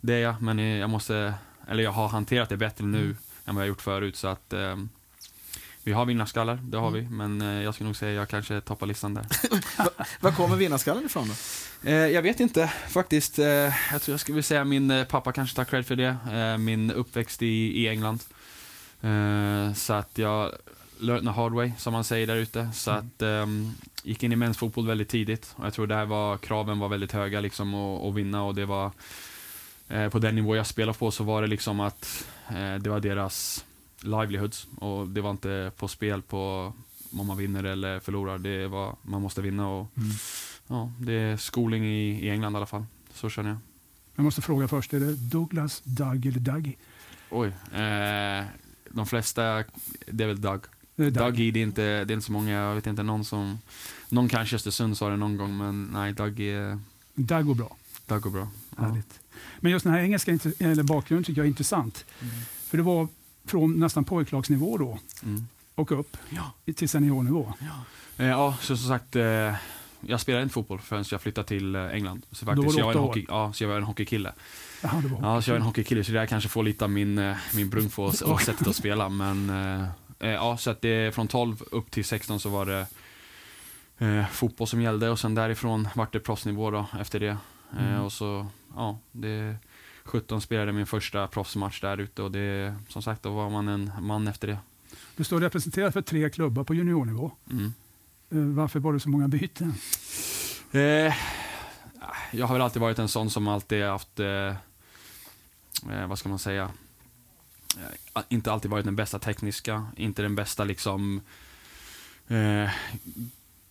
[0.00, 1.34] det är jag, men jag måste,
[1.68, 4.16] eller jag har hanterat det bättre nu än vad jag gjort förut.
[4.16, 4.52] Så att
[5.84, 7.02] vi har vinnarskallar, det har vi.
[7.02, 9.26] Men eh, jag skulle nog säga att jag kanske toppar listan där.
[10.20, 11.34] Var kommer vinnarskallen ifrån då?
[11.90, 13.38] Eh, jag vet inte faktiskt.
[13.38, 13.46] Eh,
[13.92, 16.16] jag tror jag skulle säga min pappa kanske tar cred för det.
[16.58, 18.20] Min uppväxt i, England.
[19.74, 20.52] Så att jag
[20.98, 22.70] learned the hard way, som man säger där ute.
[22.74, 25.54] Så att ehm, gick in i mäns fotboll väldigt tidigt.
[25.56, 28.90] Och jag tror där var kraven var väldigt höga liksom att, vinna och det var
[30.10, 32.26] på den nivå jag spelade på så var det liksom att
[32.80, 33.64] det var deras
[34.04, 36.72] livelihoods och det var inte på spel på
[37.12, 38.38] om man vinner eller förlorar.
[38.38, 39.86] Det var, man måste vinna och
[40.66, 42.84] Ja, det är schooling i, i England i alla fall.
[43.14, 43.58] Så känner jag.
[44.14, 46.76] Jag måste fråga först, är det Douglas, Doug eller Dougie?
[47.30, 47.48] Oj.
[47.48, 48.44] Eh,
[48.90, 49.64] de flesta,
[50.06, 50.60] det är väl Doug.
[50.96, 51.24] Det är Doug.
[51.24, 52.52] Dougie, det är, inte, det är inte så många.
[52.52, 53.58] Jag vet inte någon som...
[54.08, 56.78] Någon kanske Östersund sa det någon gång, men nej, Doug är...
[57.14, 57.76] Doug går bra.
[58.06, 58.48] Det går bra.
[58.76, 58.82] Ja.
[58.82, 59.20] Härligt.
[59.60, 62.04] Men just den här engelska eller bakgrunden tycker jag är intressant.
[62.66, 63.08] För det var
[63.46, 65.46] från nästan pojklagsnivå då Mm.
[65.74, 66.72] och upp Ja.
[66.74, 67.52] till seniornivå.
[68.16, 69.54] Eh, ja, så som sagt, eh,
[70.00, 72.26] jag spelade inte fotboll förrän jag flyttade till eh, England.
[72.30, 74.32] Så faktiskt, du jag var en hockey, ja, så jag var en hockeykille.
[74.82, 76.90] Jaha, var Ja, så jag är en hockeykille, så det där kanske får lite av
[76.90, 79.08] min, eh, min brung på och, sättet att spela.
[79.08, 79.88] Men eh,
[80.18, 82.86] eh, ja, så att det från 12 upp till 16 så var det
[83.98, 87.26] eh, fotboll som gällde och sen därifrån vart det proffsnivå då efter det.
[87.28, 87.38] Eh,
[87.78, 88.00] Mm.
[88.00, 89.56] och så, ja, det
[90.04, 93.90] 17 spelade min första proffsmatch där ute och det, som sagt, då var man en
[94.00, 94.58] man efter det.
[95.16, 97.30] Du står representerad för tre klubbar på juniornivå.
[97.50, 97.72] Mm.
[98.30, 99.74] Eh, Varför var det så många byten?
[100.72, 101.14] Eh,
[102.32, 104.26] jag har väl alltid varit en sån som alltid haft, eh,
[105.90, 106.70] eh, vad ska man säga,
[108.14, 111.20] eh, inte alltid varit den bästa tekniska, inte den bästa liksom
[112.28, 112.70] eh,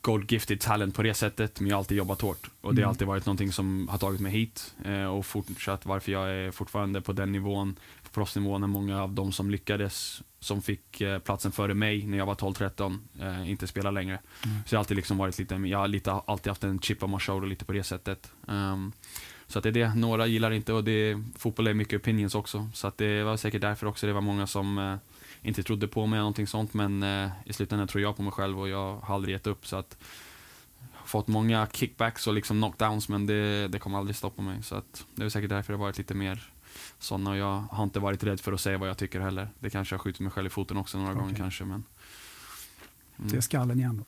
[0.04, 2.50] gold gifted talent på det sättet, men jag har alltid jobbat hårt.
[2.62, 2.90] Och det har Mm.
[2.90, 7.02] alltid varit någonting som har tagit mig hit eh, och fortsatt varför jag är fortfarande
[7.02, 11.74] på den nivån, på proffsnivån, många av de som lyckades, som fick eh, platsen före
[11.74, 14.20] mig när jag var 12-13, eh, inte spelar längre.
[14.46, 14.58] Mm.
[14.66, 17.12] Så jag har alltid liksom varit lite, jag har lite, alltid haft en chip on
[17.12, 18.32] my shoulder lite på det sättet.
[18.48, 18.92] Ehm,
[19.48, 22.70] så att det är det, några gillar inte och det, fotboll är mycket opinions också.
[22.74, 24.98] Så att det var säkert därför också det var många som
[25.44, 26.74] inte trodde på mig eller någonting sånt.
[26.74, 29.68] Men eh, i slutändan tror jag på mig själv och jag har aldrig gett upp.
[29.68, 29.98] Så att
[31.06, 34.64] fått många kickbacks och liksom knockdowns men det, det kommer aldrig stoppa mig.
[34.64, 36.52] Så att det är säkert därför det har varit lite mer
[37.00, 39.50] sådana och jag har inte varit rädd för att säga vad jag tycker heller.
[39.60, 41.22] Det kanske har skjutit mig själv i foten också några Okej.
[41.22, 41.84] gånger kanske men
[43.18, 43.98] Det är mm, skallen igen.
[43.98, 44.04] Då.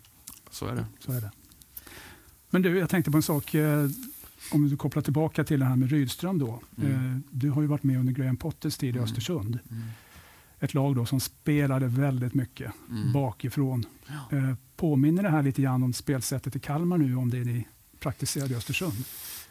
[0.51, 0.85] så är det.
[0.99, 1.31] Så är det.
[2.49, 3.53] Men du, jag tänkte på en sak.
[3.53, 3.87] eh,
[4.51, 6.61] Om du kopplar tillbaka till det här med Rydström då.
[6.77, 6.91] Mm.
[7.13, 9.03] Eh, Du har ju varit med under Graham Potters tid i Mm.
[9.03, 9.59] Östersund.
[9.71, 9.83] Mm.
[10.65, 13.11] Ett lag då som spelade väldigt mycket Mm.
[13.13, 13.85] bakifrån.
[14.07, 14.37] Ja.
[14.37, 17.67] Eh, Påminner det här lite grann om spelsättet i Kalmar nu, om det ni
[17.99, 18.93] praktiserade i Östersund?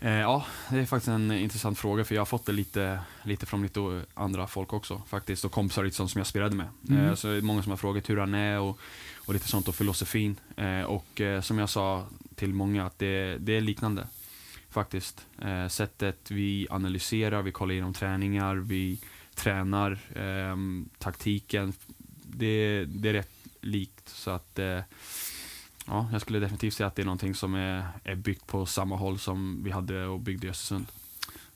[0.01, 3.47] Eh, ja, det är faktiskt en intressant fråga för jag har fått det lite, lite
[3.47, 6.67] från lite andra folk också faktiskt och kompisar sånt som jag spelade med.
[6.89, 7.05] Mm.
[7.07, 8.79] Eh, så det är många som har frågat hur han är och,
[9.27, 10.37] och lite sånt och filosofin.
[10.57, 14.07] Eh, och eh, som jag sa till många att det, det är liknande
[14.71, 15.27] faktiskt.
[15.43, 18.99] Eh, sättet vi analyserar, vi kollar igenom träningar, vi
[19.37, 21.73] tränar, ehm, taktiken.
[22.23, 23.31] Det, det är rätt
[23.61, 24.81] likt så att eh,
[25.87, 28.97] Ja, jag skulle definitivt säga att det är någonting som är, är byggt på samma
[28.97, 30.87] håll som vi hade och byggde i Östersund.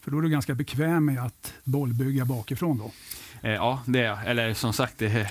[0.01, 2.93] För då är du ganska bekväm med att bollbygga bakifrån då?
[3.49, 4.27] Eh, ja, det är jag.
[4.27, 5.31] Eller som sagt, det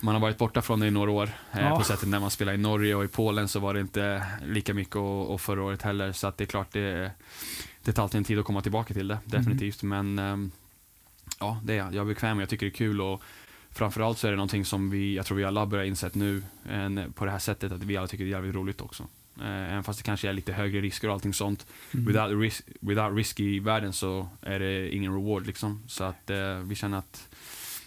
[0.00, 1.30] man har varit borta från det i några år.
[1.52, 1.76] Eh, Ja.
[1.78, 4.74] På sättet när man spelade i Norge och i Polen så var det inte lika
[4.74, 6.12] mycket och, och förra året heller.
[6.12, 7.10] Så att det är klart, det,
[7.84, 9.18] det tar alltid en tid att komma tillbaka till det.
[9.24, 9.82] Definitivt.
[9.82, 10.50] Men ehm,
[11.40, 11.94] ja, det är jag.
[11.94, 13.00] Jag är bekväm och jag tycker det är kul.
[13.00, 13.22] Och
[13.70, 17.12] framförallt så är det någonting som vi, jag tror vi alla börjar insett nu en,
[17.12, 19.02] på det här sättet att vi alla tycker det är jävligt roligt också.
[19.40, 21.66] Eh, Även fast det kanske är lite högre risker och allting sånt.
[21.94, 22.06] Mm.
[22.06, 25.82] Without, risk, without risk i världen så är det ingen reward liksom.
[25.88, 27.28] Så att eh, vi känner att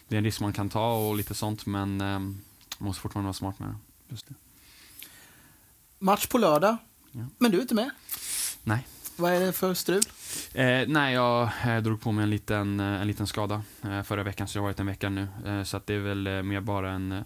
[0.07, 2.37] det är en risk man kan ta och lite sånt men eh, man
[2.77, 3.75] måste fortfarande vara smart med det.
[4.09, 4.33] Just det.
[5.99, 6.77] Match på lördag,
[7.11, 7.25] Ja.
[7.37, 7.89] men du är inte med.
[8.63, 8.87] Nej.
[9.19, 10.01] Vad är det för strul?
[10.53, 14.23] Eh, nej, jag eh, drog på mig en liten, eh, en liten skada eh, förra
[14.23, 15.27] veckan så jag har varit en vecka nu.
[15.45, 17.23] Eh, så att det är väl eh, mer bara en,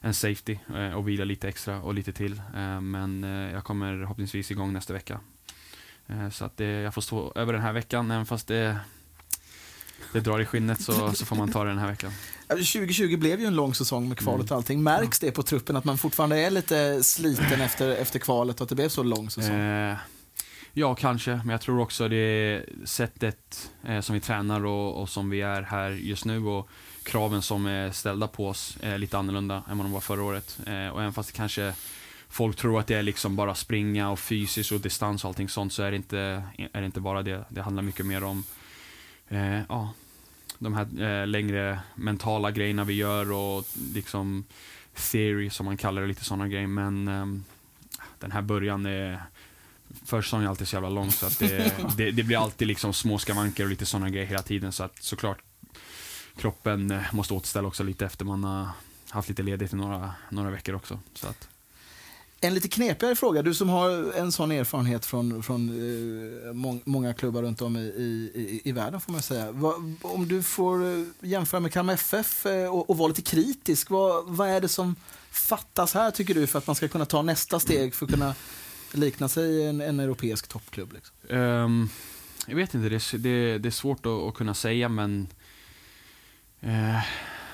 [0.00, 0.58] en safety
[0.96, 2.42] och vila lite extra och lite till.
[2.80, 3.22] Men
[3.52, 5.20] jag kommer förhoppningsvis igång nästa vecka.
[6.32, 8.76] Så att det, jag får stå över den här veckan även fast det,
[10.12, 12.12] det drar i skinnet så, så får man ta det den här veckan.
[12.48, 14.50] Ja, 2020 blev ju en lång säsong med kvalet Mm.
[14.52, 14.82] och allting.
[14.82, 18.68] Märks det på truppen att man fortfarande är lite sliten efter, efter kvalet och att
[18.68, 19.54] det blev så lång säsong?
[20.76, 21.30] Ja, kanske.
[21.34, 25.62] Men jag tror också det sättet eh, som vi tränar och, och som vi är
[25.62, 26.68] här just nu och
[27.02, 30.58] kraven som är ställda på oss är lite annorlunda än vad de var förra året.
[30.66, 31.74] Eh, och även fast det kanske
[32.28, 35.72] folk tror att det är liksom bara springa och fysiskt och distans och allting sånt
[35.72, 37.44] så är det inte, är det inte bara det.
[37.48, 38.44] Det handlar mycket mer om
[39.28, 39.92] eh, ja,
[40.58, 43.64] de här eh, längre mentala grejerna vi gör och
[43.94, 44.44] liksom
[44.94, 46.66] theory som man kallar det, lite sådana grejer.
[46.66, 47.44] Men ehm,
[48.18, 49.22] den här början är
[50.04, 53.18] Försäsongen är alltid så jävla lång så att det, det, det blir alltid liksom små
[53.18, 55.38] skavanker och lite sådana grejer hela tiden så att såklart
[56.36, 58.68] kroppen eh, måste återställa också lite efter man har
[59.10, 60.98] haft lite ledigt i några, några veckor också.
[61.14, 61.48] Så att,
[62.40, 67.14] En lite knepigare fråga, du som har en sån erfarenhet från, från eh, mång, många
[67.14, 69.52] klubbar runt om i, i, i, världen får man säga.
[69.52, 73.90] Vad, om du får eh, jämföra med Kalmar FF eh, och, och vara lite kritisk,
[73.90, 74.96] vad, vad är det som
[75.30, 78.34] fattas här tycker du för att man ska kunna ta nästa steg för att kunna
[78.94, 80.92] likna sig en, en europeisk toppklubb?
[80.92, 81.14] Liksom?
[81.30, 81.88] Ehm,
[82.46, 85.26] jag vet inte, det, är- det, det är svårt att, att kunna säga men
[86.60, 86.98] eh,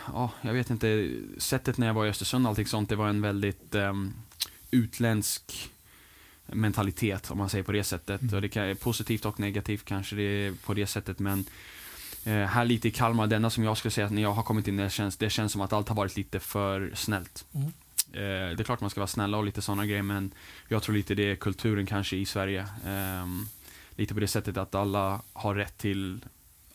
[0.07, 1.11] ja, jag vet inte.
[1.39, 4.13] Sättet när jag var i Östersund och allting sånt, det var en väldigt ehm,
[4.71, 5.71] utländsk
[6.47, 8.23] mentalitet, om man säger på det sättet.
[8.23, 8.35] Mm.
[8.35, 11.45] Och det kan, positivt och negativt kanske det är på det sättet, men
[12.25, 14.43] eh, här lite i Kalmar, det enda som jag skulle säga att när jag har
[14.43, 17.45] kommit in, det känns, det känns som att allt har varit lite för snällt.
[17.55, 17.73] Mm.
[18.13, 20.35] Eh, det är klart man ska vara snälla och lite sådana grejer, men
[20.69, 22.67] jag tror lite det är kulturen kanske i Sverige.
[22.87, 23.47] Ehm,
[23.91, 26.21] lite på det sättet att alla har rätt till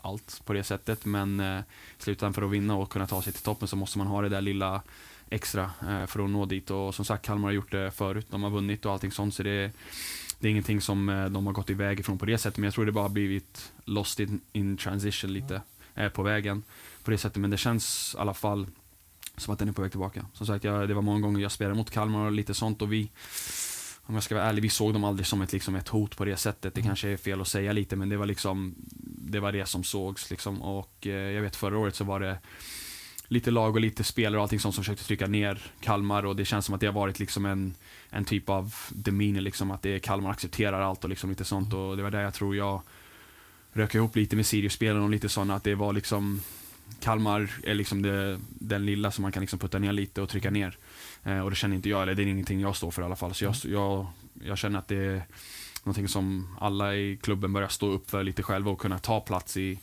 [0.01, 1.61] allt på det sättet, men eh,
[1.97, 4.29] slutändan för att vinna och kunna ta sig till toppen så måste man ha det
[4.29, 4.81] där lilla
[5.29, 6.71] extra eh, för att nå dit.
[6.71, 8.27] Och som sagt, Kalmar har gjort det förut.
[8.29, 9.71] De har vunnit och allting sånt, så det,
[10.39, 12.57] det är ingenting som eh, de har gått iväg ifrån på det sättet.
[12.57, 15.61] Men jag tror det bara blivit lost in, in transition lite
[15.95, 16.63] eh, på vägen
[17.03, 17.41] på det sättet.
[17.41, 18.67] Men det känns i alla fall
[19.37, 20.25] som att den är på väg tillbaka.
[20.33, 22.93] Som sagt, jag, det var många gånger jag spelade mot Kalmar och lite sånt och
[22.93, 23.11] vi
[24.07, 26.25] om jag ska vara ärlig, vi såg dem aldrig som ett, liksom ett hot på
[26.25, 26.73] det sättet.
[26.73, 28.75] Det kanske är fel att säga lite, men det var liksom
[29.31, 30.29] det var det som sågs.
[30.29, 30.61] Liksom.
[30.61, 32.39] Och eh, jag vet förra året så var det
[33.27, 36.45] lite lag och lite spelare och allting sånt som försökte trycka ner Kalmar och det
[36.45, 37.75] känns som att det har varit liksom en,
[38.09, 41.73] en typ av demeanor, liksom, att det är Kalmar accepterar allt och liksom lite sånt.
[41.73, 42.81] Och det var där jag tror jag
[43.73, 46.41] rök ihop lite med Sirius-spelen och lite sånt, att det var liksom
[46.99, 50.51] Kalmar är liksom det, den lilla som man kan liksom putta ner lite och trycka
[50.51, 50.77] ner.
[51.23, 53.15] Eh, och det känner inte jag, eller det är ingenting jag står för i alla
[53.15, 53.33] fall.
[53.33, 54.07] Så jag, jag,
[54.43, 55.23] jag känner att det är
[55.83, 59.57] någonting som alla i klubben börjar stå upp för lite själva och kunna ta plats
[59.57, 59.79] i,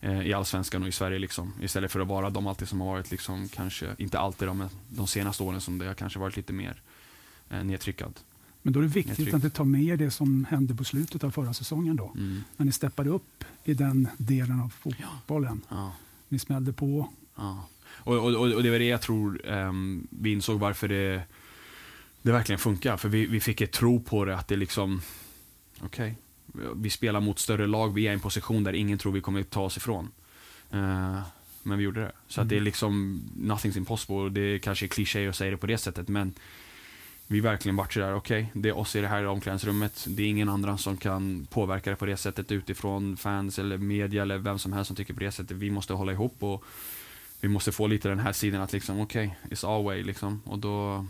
[0.00, 1.18] eh, i Allsvenskan och i Sverige.
[1.18, 1.52] Liksom.
[1.62, 5.06] Istället för att vara de alltid som har varit, liksom, kanske, inte alltid de, de
[5.06, 6.82] senaste åren som det har kanske varit lite mer
[7.50, 8.20] eh, nedtryckad.
[8.62, 11.24] Men då är det viktigt att ni tar med er det som hände på slutet
[11.24, 11.96] av förra säsongen.
[11.96, 12.44] Då, Mm.
[12.56, 15.60] när ni steppade upp i den delen av fotbollen.
[15.68, 15.92] Ja.
[16.28, 17.12] Ni smällde på.
[17.36, 17.68] Ja.
[17.88, 21.22] Och, och, och det var det jag tror ehm, vi insåg varför det,
[22.22, 22.96] det verkligen funkar.
[22.96, 25.02] För vi, vi fick ett tro på det, att det liksom,
[25.80, 26.16] okej,
[26.74, 29.42] vi spelar mot större lag, vi är i en position där ingen tror vi kommer
[29.42, 30.08] ta oss ifrån.
[30.70, 31.20] Eh,
[31.62, 32.12] men vi gjorde det.
[32.28, 34.28] Så att det är liksom, nothing's impossible.
[34.28, 36.34] Det kanske är kliché att säga det på det sättet, men
[37.26, 40.04] vi verkligen vart sådär, okej, det är oss i det här omklädningsrummet.
[40.08, 44.22] Det är ingen annan som kan påverka det på det sättet utifrån fans eller media
[44.22, 45.56] eller vem som helst som tycker på det sättet.
[45.56, 46.64] Vi måste hålla ihop och
[47.40, 50.42] vi måste få lite den här sidan att liksom, okej, it's our way liksom.
[50.44, 51.06] Och då,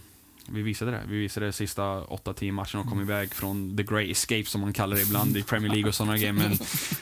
[0.49, 1.03] vi visade det.
[1.09, 4.73] Vi visade det sista 8-10 matcherna och kom iväg från the grey escape som man
[4.73, 6.33] kallar det ibland i Premier League och sådana grejer.
[6.33, 6.53] Men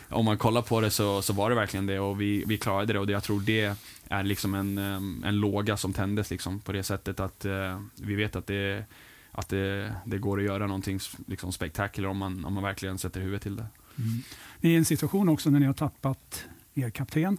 [0.09, 2.93] om man kollar på det så, så var det verkligen det och vi, vi klarade
[2.93, 3.77] det och jag tror det
[4.09, 8.15] är liksom en, em, en låga som tändes liksom på det sättet att eh, vi
[8.15, 8.85] vet att det
[9.37, 13.21] att det, det går att göra någonting liksom spektakulärt om man, om man verkligen sätter
[13.21, 13.67] huvudet till det.
[14.61, 17.39] Ni är i en situation också när ni har tappat er kapten,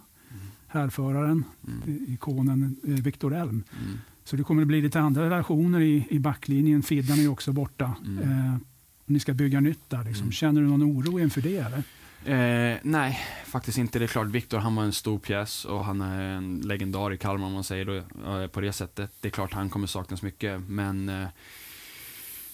[0.68, 2.06] härföraren, Mm.
[2.08, 3.64] ikonen eh, Viktor Elm.
[3.80, 4.00] Mm.
[4.26, 6.84] Så det kommer att bli lite andra relationer i, i backlinjen.
[6.84, 7.96] Fiddan är också borta.
[8.06, 8.32] Mm.
[8.32, 8.58] Eh,
[9.06, 10.04] ni ska bygga nytt där.
[10.04, 10.22] Liksom.
[10.22, 10.32] Mm.
[10.32, 11.58] Känner du någon oro inför det?
[11.58, 11.84] Eller?
[12.26, 14.00] Eh, nej, faktiskt inte.
[14.00, 17.18] Det är klart, Viktor han var en stor pjäs och han är en legendar i
[17.18, 17.98] Kalmar om man säger det
[18.44, 19.12] eh, på det sättet.
[19.22, 21.28] Det är klart han kommer saknas mycket, men eh,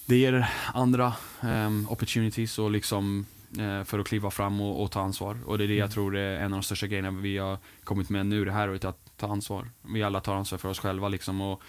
[0.06, 3.26] det ger andra eh, opportunities och liksom
[3.58, 5.36] eh, för att kliva fram och, och ta ansvar.
[5.46, 8.10] Och det är det jag tror är en av de största grejerna vi har kommit
[8.10, 9.70] med nu det här året, att ta ansvar.
[9.82, 11.62] Vi alla tar ansvar för oss själva liksom och,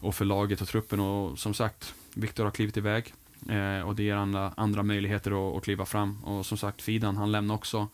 [0.00, 3.14] och för laget och truppen och som sagt, Viktor har klivit iväg.
[3.48, 6.24] Eh, och det ger andra, andra möjligheter att, att kliva fram.
[6.24, 7.88] Och som sagt, Fidan, han lämnar också.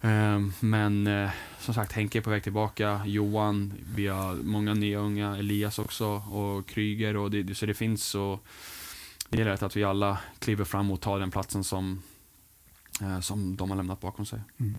[0.00, 3.00] Eh, men eh, som sagt, Henke är på väg tillbaka.
[3.06, 5.36] Johan, vi har många nya unga.
[5.36, 7.16] Elias också och Kryger.
[7.16, 8.44] Och det, så det finns och
[9.28, 12.02] det gäller att vi alla kliver fram och tar den platsen som,
[13.00, 14.40] eh, som de har lämnat bakom sig.
[14.60, 14.78] Mm.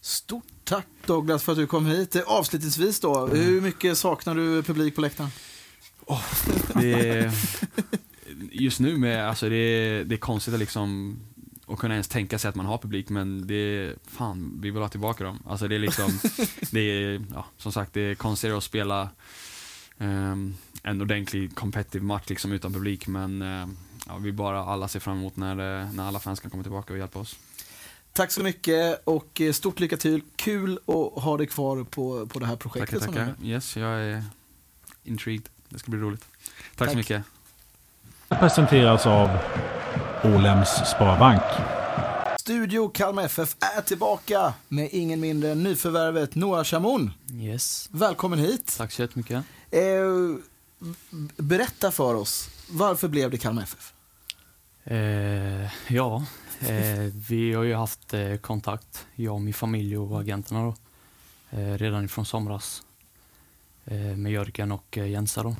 [0.00, 2.16] Stort tack Douglas för att du kom hit.
[2.16, 5.30] Eh, Avslutningsvis då, hur mycket saknar du publik på läktaren?
[6.74, 7.32] Det är,
[8.52, 11.18] just nu med, alltså det är, det är konstigt att liksom
[11.66, 14.82] att kunna ens tänka sig att man har publik, men det är, fan, vi vill
[14.82, 15.42] ha tillbaka dem.
[15.46, 16.18] Alltså det är liksom,
[16.70, 19.08] det är, ja, som sagt, det är konstigt att spela
[19.98, 25.00] ehm, en ordentlig competitive match liksom utan publik, men ehm, ja, vi bara alla ser
[25.00, 27.36] fram emot när, eh, när alla fans kan komma tillbaka och hjälpa oss.
[28.16, 30.20] Tack så mycket och eh, stort lycka till.
[30.36, 33.02] Kul att ha dig kvar på, på det här Tackar, projektet.
[33.02, 33.34] tackar.
[33.38, 34.24] du- Yes, jag är
[35.04, 35.48] intrigued.
[35.68, 36.24] Det ska bli roligt.
[36.76, 36.94] Tack, så Tack.
[36.94, 37.22] mycket.
[38.28, 39.38] presenteras av
[40.24, 41.42] Ålems Sparbank.
[42.40, 47.10] Studio Kalmar FF är tillbaka med ingen mindre än nyförvärvet Noah Chamoun.
[47.32, 47.88] Yes.
[47.92, 48.74] Välkommen hit.
[48.78, 49.44] Tack så jättemycket.
[49.70, 49.80] Eh,
[51.36, 53.92] berätta för oss, varför blev det Kalmar FF?
[54.84, 56.24] Eh, ja,
[56.70, 60.74] eh, vi har ju haft eh, kontakt, jag och min familj och agenterna då,
[61.58, 62.82] eh, redan ifrån somras
[63.84, 65.56] eh, med Jörgen och eh, Jensa då.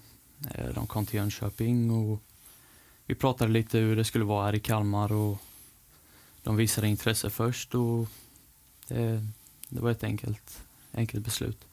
[0.55, 2.23] Eh, de kom till Jönköping och
[3.07, 5.39] vi pratade lite hur det skulle vara här i Kalmar och
[6.43, 8.09] de visade intresse först och
[8.89, 9.27] det,
[9.69, 10.59] det var ett enkelt,
[10.93, 11.65] enkelt beslut.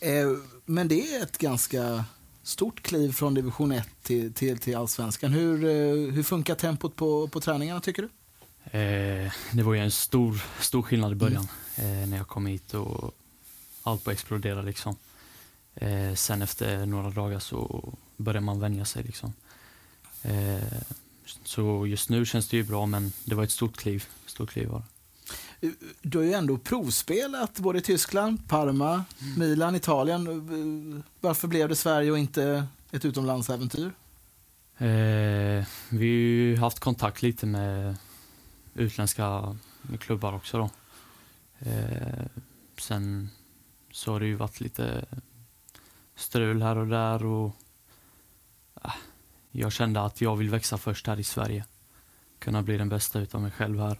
[0.00, 0.28] Eh,
[0.64, 2.04] men det är ett ganska
[2.42, 5.32] stort kliv från division 1 till, till, till allsvenskan.
[5.32, 8.08] Hur, eh, hur funkar tempot på, på träningarna tycker du?
[8.64, 12.74] Eh, det var ju en stor, stor skillnad i början eh, när jag kom hit
[12.74, 13.14] och
[13.82, 14.96] allt bara exploderade liksom.
[15.74, 19.32] Eh, sen efter några dagar så börjar man vänja sig liksom.
[20.22, 20.78] Eh,
[21.44, 24.04] så just nu känns det ju bra men det var ett stort kliv.
[24.26, 24.82] Stort kliv var.
[26.02, 29.04] Du har ju ändå provspelat både i Tyskland, Parma,
[29.36, 31.02] Milan, Italien.
[31.20, 33.92] Varför blev det Sverige och inte ett utomlandsäventyr?
[34.78, 37.96] Eh, vi har haft kontakt lite med
[38.80, 39.56] utländska
[40.00, 40.70] klubbar också då.
[41.58, 42.26] Eh,
[42.78, 43.30] sen
[43.92, 45.04] så har det ju varit lite
[46.14, 47.56] strul här och där och
[48.84, 48.92] eh,
[49.50, 51.64] jag kände att jag vill växa först här i Sverige.
[52.38, 53.98] Kunna bli den bästa utav mig själv här.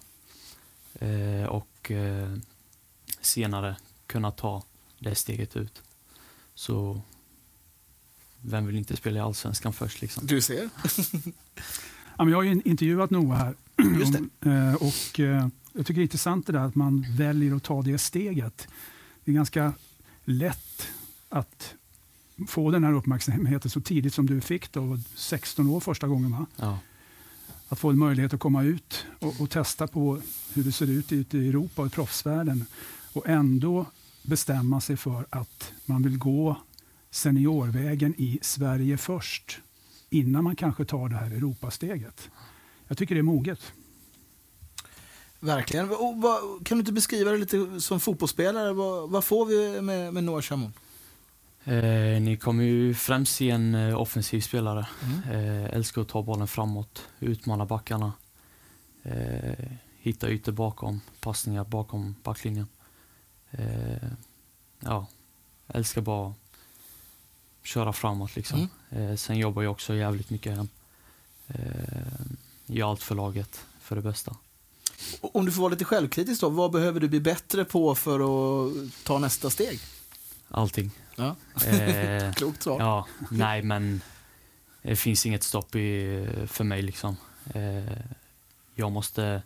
[0.94, 2.36] Eh, och eh,
[3.20, 3.76] senare
[4.06, 4.62] kunna ta
[4.98, 5.82] det steget ut.
[6.54, 7.02] Så
[8.42, 10.26] vem vill inte spela i Allsvenskan först liksom?
[10.26, 10.70] Du ser.
[12.20, 13.54] Ja, men jag har ju intervjuat Noah här.
[13.98, 14.50] Just det.
[14.50, 17.82] Eh, och, eh, jag tycker det är intressant det där att man väljer att ta
[17.82, 18.68] det steget.
[19.24, 19.72] Det är ganska
[20.24, 20.88] lätt
[21.28, 21.74] att
[22.48, 26.46] få den här uppmärksamheten så tidigt som du fick då, 16 år första gången va?
[26.56, 26.78] Ja.
[27.68, 30.20] Att få en möjlighet att komma ut och, och testa på
[30.54, 32.64] hur det ser ut ute i Europa och i proffsvärlden
[33.12, 33.86] och ändå
[34.22, 36.56] bestämma sig för att man vill gå
[37.10, 39.60] seniorvägen i Sverige först
[40.10, 42.30] innan man kanske tar det här Europasteget.
[42.91, 43.72] Jag tycker det är moget.
[45.41, 45.91] Verkligen.
[45.91, 48.72] Och vad, kan du inte beskriva det lite som fotbollsspelare?
[48.72, 50.72] Vad, vad får vi med, med Noah Chamon?
[51.64, 54.86] Eh, ni kommer ju främst se en eh, offensiv spelare.
[55.03, 55.64] Mm.
[55.64, 58.12] Eh, älskar att ta bollen framåt, utmana backarna.
[59.03, 59.66] Eh,
[59.99, 62.68] hitta ytor bakom, passningar bakom backlinjen.
[63.51, 64.09] Eh,
[64.80, 65.07] ja,
[65.68, 66.34] älskar bara
[67.62, 68.68] köra framåt liksom.
[68.91, 70.68] Eh, sen jobbar jag också jävligt mycket hem.
[72.70, 74.36] Gör allt för laget, för det bästa.
[75.20, 78.72] Om du får vara lite självkritisk då, vad behöver du bli bättre på för att
[79.04, 79.80] ta nästa steg?
[80.48, 80.90] Allting.
[81.16, 81.36] Ja.
[81.66, 82.80] Eh, Klokt svar.
[82.80, 84.00] Ja, nej men
[84.82, 87.16] det finns inget stopp i, för mig liksom.
[87.54, 87.96] Eh,
[88.74, 89.42] jag måste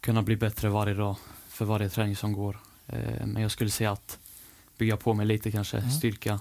[0.00, 1.16] kunna bli bättre varje dag
[1.48, 2.58] för varje träning som går.
[2.86, 4.18] Eh, men jag skulle säga att
[4.78, 5.90] bygga på mig lite kanske, Mm.
[5.90, 6.40] styrka.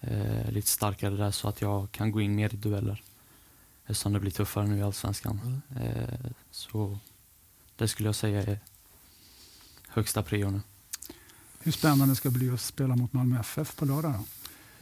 [0.00, 3.02] Eh, lite starkare där så att jag kan gå in mer i dueller.
[3.90, 5.62] Eftersom det blir tuffare nu i Allsvenskan.
[5.70, 5.86] Mm.
[5.86, 6.98] Eh, så
[7.76, 8.60] det skulle jag säga är
[9.88, 10.60] högsta prio nu.
[11.60, 14.12] Hur spännande ska det bli att spela mot Malmö FF på lördag?
[14.12, 14.24] Då?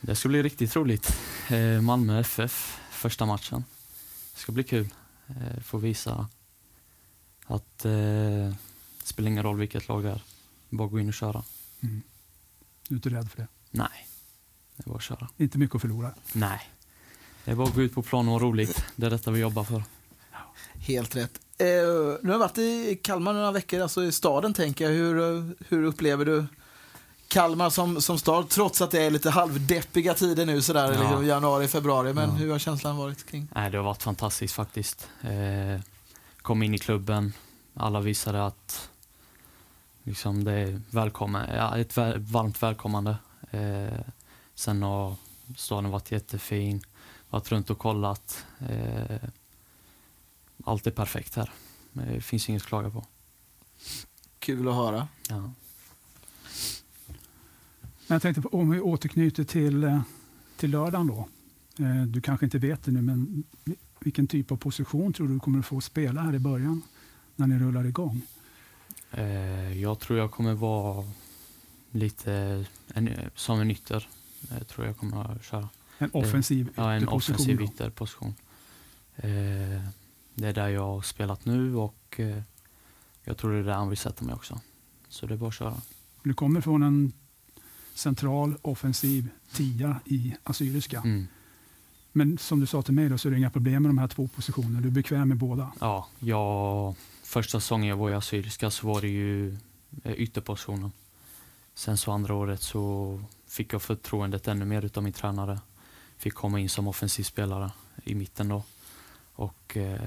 [0.00, 1.18] Det ska bli riktigt roligt.
[1.48, 3.64] Eh, Malmö FF, första matchen.
[4.34, 4.88] Det ska bli kul.
[5.26, 6.28] Eh, få visa
[7.46, 8.54] att eh, det
[9.04, 10.22] spelar ingen roll vilket lag det är.
[10.70, 11.44] Bara gå in och köra.
[11.80, 12.02] Mm.
[12.88, 13.48] Du är inte rädd för det?
[13.70, 14.08] Nej,
[14.76, 15.28] det är bara att köra.
[15.36, 16.14] Inte mycket att förlora.
[16.32, 16.60] Nej.
[17.48, 18.84] Det är bara att gå ut på plan och ha roligt.
[18.96, 19.82] Det är detta vi jobbar för.
[20.78, 21.40] Helt rätt.
[21.58, 24.90] Eh, nu har jag varit i Kalmar några veckor, alltså i staden tänker jag.
[24.92, 26.46] Hur, eh, hur upplever du
[27.28, 31.00] Kalmar som, som stad, trots att det är lite halvdeppiga tider nu sådär, Ja.
[31.00, 32.12] liksom januari, februari.
[32.12, 32.34] Men Ja.
[32.36, 33.48] hur har känslan varit kring?
[33.54, 35.08] Nej, det har varit fantastiskt faktiskt.
[35.22, 35.80] Eh,
[36.42, 37.32] kom in i klubben.
[37.74, 38.90] Alla visade att
[40.02, 43.16] liksom, det är välkommen, ja, ett varmt välkommande.
[43.50, 43.98] Eh,
[44.54, 45.14] sen har
[45.56, 46.82] staden varit jättefin.
[47.30, 48.46] Varit runt och kollat.
[48.68, 49.28] Eh,
[50.64, 51.50] allt är perfekt här.
[51.92, 53.06] Det finns inget att klaga på.
[54.38, 55.08] Kul att höra.
[55.28, 55.36] Ja.
[58.06, 60.00] Men jag tänkte på, om vi återknyter till, eh,
[60.56, 61.28] till lördagen då.
[61.84, 63.44] Eh, Du kanske inte vet det nu, men
[64.00, 66.82] vilken typ av position tror du kommer att få spela här i början
[67.36, 68.22] när ni rullar igång?
[69.10, 71.04] Eh, jag tror jag kommer vara
[71.90, 72.64] lite
[72.94, 74.08] en, som en ytter.
[74.50, 75.68] Eh, tror jag kommer att köra.
[75.98, 78.34] En offensiv Ja, en ytterposition offensiv ytterposition.
[79.16, 79.82] Eh,
[80.34, 82.42] det är där jag har spelat nu och eh,
[83.24, 84.60] jag tror det är där han vill sätta mig också.
[85.08, 85.80] Så det är bara att köra.
[86.22, 87.12] Du kommer från en
[87.94, 90.98] central offensiv tia i Assyriska.
[90.98, 91.26] Mm.
[92.12, 94.08] Men som du sa till mig då, så är det inga problem med de här
[94.08, 94.80] två positionerna.
[94.80, 95.72] Du är bekväm med båda.
[95.80, 99.56] Ja, jag, första säsongen jag var i Assyriska så var det ju
[100.04, 100.92] eh, ytterpositionen.
[101.74, 105.60] Sen så andra året så fick jag förtroendet ännu mer utav min tränare.
[106.18, 107.70] Fick komma in som offensiv spelare
[108.04, 108.62] i mitten då.
[109.34, 110.00] Och, eh,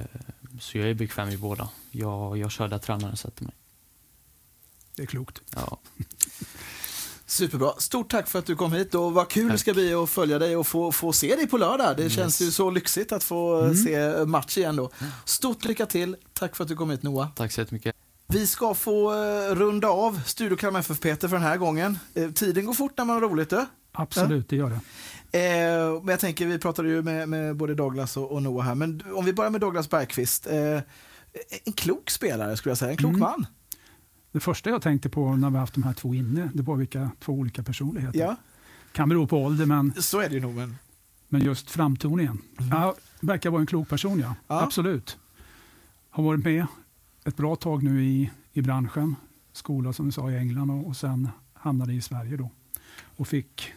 [0.59, 1.69] så jag är bekväm i båda.
[1.91, 3.53] Jag, jag kör där tränaren sätter mig.
[4.95, 5.41] Det är klokt.
[5.55, 5.77] Ja.
[7.25, 7.73] Superbra.
[7.77, 9.59] Stort tack för att du kom hit och vad kul det Tack.
[9.59, 11.97] ska bli att följa dig och få, få se dig på lördag.
[11.97, 12.13] Det Yes.
[12.13, 13.75] känns ju så lyxigt att få Mm.
[13.75, 14.89] se match igen då.
[15.25, 16.15] Stort lycka till.
[16.33, 17.27] Tack för att du kom hit Noah.
[17.35, 17.95] Tack så jättemycket.
[18.27, 21.99] Vi ska få eh, runda av Studio Kalmar FF Peter för den här gången.
[22.13, 23.49] Eh, tiden går fort när man har roligt.
[23.49, 23.65] Du.
[23.91, 24.79] Absolut, det gör det.
[25.31, 29.03] Men jag tänker, vi pratade ju med, med både Douglas och, och, Noah här, men
[29.13, 30.47] om vi börjar med Douglas Bergqvist.
[30.47, 30.79] Eh,
[31.63, 33.19] en klok spelare skulle jag säga, en klok mm.
[33.19, 33.45] man.
[34.31, 37.11] Det första jag tänkte på när vi haft de här två inne, det var vilka
[37.19, 38.19] två olika personligheter.
[38.19, 38.35] Ja.
[38.91, 39.93] Kan bero på ålder, men...
[39.97, 40.55] Så är det nog.
[40.55, 40.75] Men,
[41.27, 42.41] men just framtoningen.
[42.59, 42.69] Mm.
[42.71, 44.35] Ja, verkar vara en klok person, ja.
[44.47, 44.61] ja.
[44.61, 45.17] Absolut.
[46.09, 46.65] Har varit med
[47.25, 49.15] ett bra tag nu i, i branschen.
[49.53, 52.49] Skola som du sa i England och, och sen hamnade i Sverige då.
[53.17, 53.73] Och fick,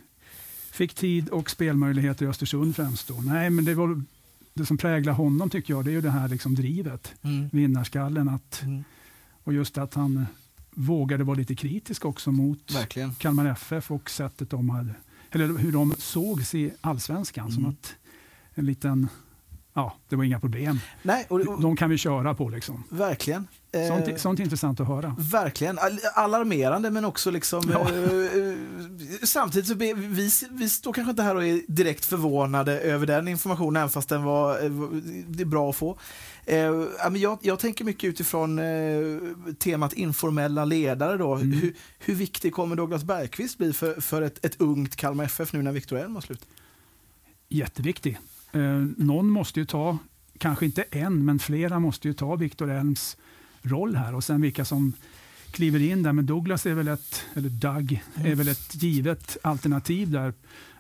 [0.75, 3.09] fick tid och spelmöjligheter i Östersund främst.
[3.09, 3.14] Då.
[3.14, 4.03] Nej, men det, var,
[4.55, 7.14] det som präglar honom tycker jag, det är ju det här liksom drivet.
[7.22, 7.49] Mm.
[7.53, 8.29] Vinnarskallen.
[8.29, 8.85] Att, mm.
[9.45, 10.27] Och just att han
[10.70, 13.14] vågade vara lite kritisk också mot Verkligen.
[13.14, 14.95] Kalmar FF och sättet de hade,
[15.31, 17.49] eller hur de sågs i allsvenskan.
[17.49, 17.55] Mm.
[17.55, 17.95] Som att
[18.55, 19.09] en liten
[19.75, 20.81] ja, det var inga problem.
[21.03, 22.49] Nej, och, och, de kan vi köra på.
[22.49, 22.85] Liksom.
[22.91, 23.47] Verkligen.
[23.89, 25.16] Sånt, eh, sånt är intressant att höra.
[25.18, 25.79] Verkligen.
[26.14, 27.62] Alarmerande men också liksom...
[27.72, 27.81] Ja.
[27.81, 28.55] Eh,
[29.22, 33.29] samtidigt så be, vi, vi står kanske inte här och är direkt förvånade över den
[33.29, 34.70] informationen, även fast den var, eh,
[35.29, 35.99] det är bra att få.
[36.47, 36.72] Eh,
[37.14, 39.20] jag, jag tänker mycket utifrån eh,
[39.59, 41.16] temat informella ledare.
[41.16, 41.35] Då.
[41.35, 41.53] Mm.
[41.53, 45.62] Hur, hur viktig kommer Douglas Bergqvist bli för, för ett, ett ungt Kalmar FF nu
[45.62, 46.49] när Victor Elm har slutat?
[47.49, 48.18] Jätteviktig.
[48.53, 48.61] Eh,
[48.97, 49.99] någon måste ju ta,
[50.39, 53.16] kanske inte en, men flera måste ju ta Victor Elms
[53.64, 54.92] roll här och sen vilka som
[55.50, 56.12] kliver in där.
[56.12, 58.32] Men Douglas är väl ett, eller Doug, mm.
[58.32, 60.32] är väl ett givet alternativ där.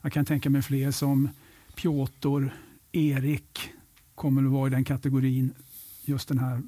[0.02, 1.28] Jag kan tänka mig fler som
[1.74, 2.48] Piotr,
[2.92, 3.70] Erik
[4.14, 5.50] kommer att vara i den kategorin.
[6.04, 6.62] Just den här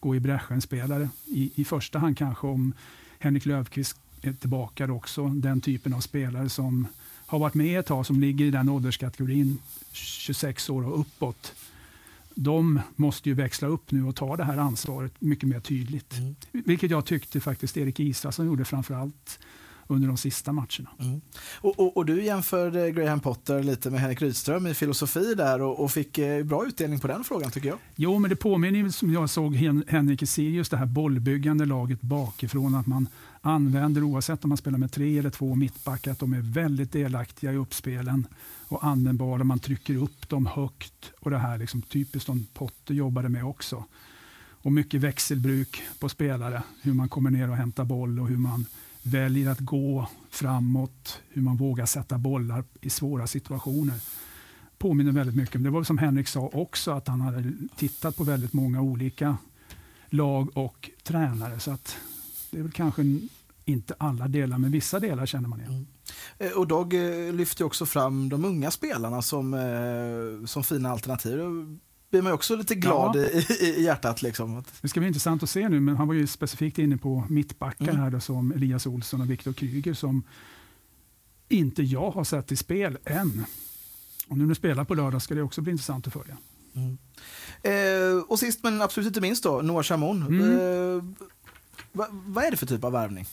[0.00, 1.08] gå i bräschen-spelare.
[1.26, 2.72] I, I första hand kanske om
[3.18, 5.28] Henrik Löfqvist är tillbaka också.
[5.28, 6.86] Den typen av spelare som
[7.26, 9.58] har varit med ett tag, som ligger i den ålderskategorin
[9.92, 11.54] 26 år och uppåt,
[12.42, 16.18] de måste ju växla upp nu och ta det här ansvaret mycket mer tydligt.
[16.18, 16.34] Mm.
[16.52, 19.38] Vilket jag tyckte faktiskt Erik Israelsson gjorde framför allt
[19.86, 20.90] under de sista matcherna.
[20.98, 21.20] Mm.
[21.60, 25.84] Och, och, och, du jämförde Graham Potter lite med Henrik Rydström i filosofi där och,
[25.84, 27.78] och, fick eh, bra utdelning på den frågan tycker jag.
[27.96, 29.54] Jo, men det påminner som jag såg
[29.88, 33.08] Henrik i Sirius, det här bollbyggande laget bakifrån, att man
[33.40, 37.52] använder, oavsett om man spelar med tre eller två mittbackar, att de är väldigt delaktiga
[37.52, 38.26] i uppspelen
[38.70, 39.44] och användbara.
[39.44, 43.84] Man trycker upp dem högt och det här liksom typiskt som Potter jobbade med också.
[44.62, 48.66] Och mycket växelbruk på spelare, hur man kommer ner och hämtar boll och hur man
[49.02, 54.00] väljer att gå framåt, hur man vågar sätta bollar i svåra situationer.
[54.78, 58.24] Påminner väldigt mycket om, det var som Henrik sa också, att han hade tittat på
[58.24, 59.36] väldigt många olika
[60.08, 61.60] lag och tränare.
[61.60, 61.96] Så att
[62.50, 63.02] det är väl kanske
[63.70, 65.72] inte alla delar, men vissa delar känner man igen.
[65.72, 65.86] Mm.
[66.38, 71.38] Eh, och Dag eh, lyfter också fram de unga spelarna som, eh, som fina alternativ.
[71.38, 71.66] Då
[72.10, 73.22] blir man också lite glad ja.
[73.22, 74.22] i, i, hjärtat.
[74.22, 74.64] Liksom.
[74.80, 77.88] Det ska bli intressant att se nu, men han var ju specifikt inne på mittbackar
[77.88, 77.96] mm.
[77.96, 80.22] här då, som Elias Olsson och Viktor Kryger som
[81.48, 83.44] inte jag har sett i spel än.
[84.28, 86.36] Och nu när spelar på lördag ska det också bli intressant att följa.
[86.74, 86.98] Mm.
[87.62, 90.22] Eh, och sist men absolut inte minst då, Noah Chamon.
[90.22, 90.40] Mm.
[90.40, 91.04] Eh,
[91.92, 93.26] vad, vad är det för typ av värvning?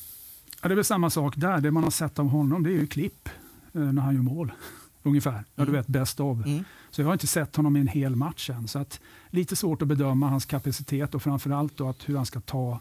[0.68, 1.62] Ja, det är väl samma sak där.
[1.62, 3.30] Det man har sett av honom det är ju klipp
[3.74, 4.52] eh, när han gör mål.
[5.04, 5.34] Ungefär.
[5.34, 5.74] Ja, du mm.
[5.74, 6.44] vet, bäst av.
[6.46, 6.64] Mm.
[6.90, 8.68] Så jag har inte sett honom i en hel match än.
[8.68, 9.00] Så att,
[9.30, 12.80] lite svårt att bedöma hans kapacitet och framförallt då att hur han ska ta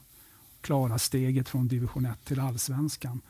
[0.61, 3.20] klara steget från division 1 till allsvenskan.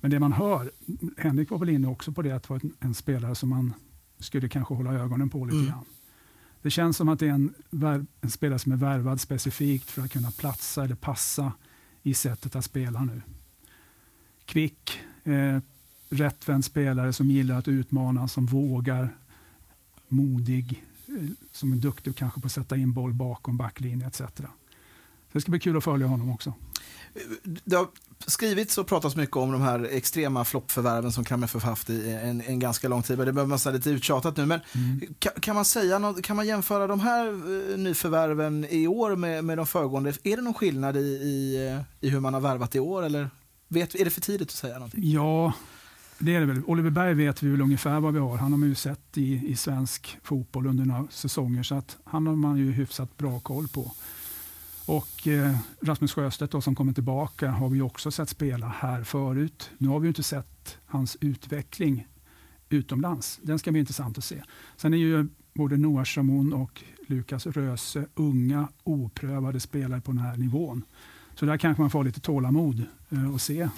[0.00, 0.70] Men det man hör,
[1.18, 3.74] Henrik var väl inne också på det, att det var en, en spelare som man
[4.18, 5.68] skulle kanske hålla ögonen på lite mm.
[5.68, 5.84] grann.
[6.62, 7.54] Det känns som att det är en,
[8.20, 11.52] en, spelare som är värvad specifikt för att kunna platsa eller passa
[12.02, 13.22] i sättet att spela nu.
[14.50, 15.58] Kvick, eh,
[16.08, 19.16] rättvänd spelare som gillar att utmana, som vågar,
[20.08, 21.14] modig, eh,
[21.52, 24.16] som är duktig kanske på att sätta in boll bakom backlinjen etc.
[24.18, 24.42] Så
[25.32, 26.54] det ska bli kul att följa honom också.
[27.64, 27.88] Det har
[28.26, 32.40] skrivits och pratats mycket om de här extrema floppförvärven som Kalmar FF haft i en,
[32.40, 33.18] en ganska lång tid.
[33.18, 34.46] Det behöver man säga lite uttjatat nu.
[34.46, 35.14] Men mm.
[35.18, 39.44] kan, kan, man säga något, kan man jämföra de här uh, nyförvärven i år med,
[39.44, 40.12] med de föregående?
[40.22, 43.02] Är det någon skillnad i, i, i hur man har värvat i år?
[43.02, 43.30] Eller
[43.70, 45.10] vet, är det för tidigt att säga någonting?
[45.10, 45.52] Ja,
[46.18, 46.62] det är det väl.
[46.66, 48.36] Oliver Berg vet vi väl ungefär vad vi har.
[48.36, 52.26] Han har man ju sett i, i svensk fotboll under några säsonger, så att han
[52.26, 53.92] har man ju hyfsat bra koll på.
[54.86, 59.70] Och eh, Rasmus Sjöstedt då, som kommer tillbaka har vi också sett spela här förut.
[59.78, 62.06] Nu har vi inte sett hans utveckling
[62.68, 63.40] utomlands.
[63.42, 64.42] Den ska bli intressant att se.
[64.76, 70.36] Sen är ju både Noah Shamoun och Lukas Röse unga, oprövade spelare på den här
[70.36, 70.82] nivån.
[71.40, 73.68] Så där kanske man får lite tålamod eh, och se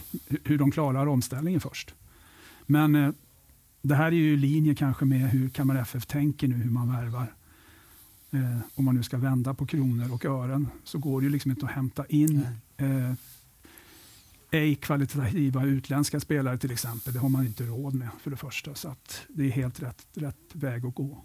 [0.44, 1.94] hur de klarar omställningen först.
[2.66, 3.10] Men eh,
[3.82, 6.92] det här är ju i linje kanske med hur Kalmar FF tänker nu, hur man
[6.92, 7.34] värvar.
[8.30, 11.50] Eh, om man nu ska vända på kronor och ören så går det ju liksom
[11.50, 12.46] inte att hämta in
[12.76, 13.12] eh,
[14.50, 17.12] ej kvalitativa utländska spelare till exempel.
[17.12, 18.74] Det har man inte råd med för det första.
[18.74, 21.18] Så att det är helt rätt, rätt väg att gå.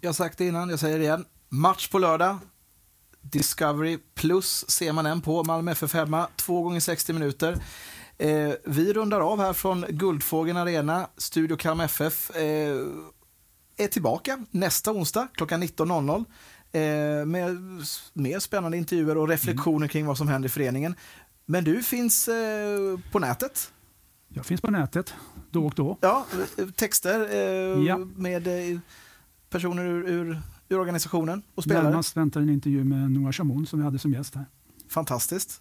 [0.00, 1.24] Jag har sagt det innan, jag säger det igen.
[1.48, 2.38] Match på lördag.
[3.30, 5.44] Discovery plus ser man en på.
[5.44, 7.56] Malmö FF hemma, två gånger 60 minuter.
[8.18, 11.08] Eh, vi rundar av här från Guldfågeln Arena.
[11.16, 12.76] Studio Kalmar FF eh,
[13.76, 16.24] är tillbaka nästa onsdag klockan 19.00
[16.72, 17.56] eh, med
[18.12, 20.94] mer spännande intervjuer och reflektioner kring vad som händer i föreningen.
[21.46, 23.72] Men du finns eh, på nätet.
[24.28, 25.14] Jag finns på nätet
[25.50, 25.98] då och då.
[26.00, 26.26] Ja,
[26.58, 27.98] eh, texter eh, Ja.
[27.98, 28.48] med
[29.50, 31.84] personer ur, ur, ur organisationen och spelare.
[31.84, 34.44] Närmast väntar en intervju med Noah Chamoun som vi hade som gäst här.
[34.88, 35.60] Fantastiskt.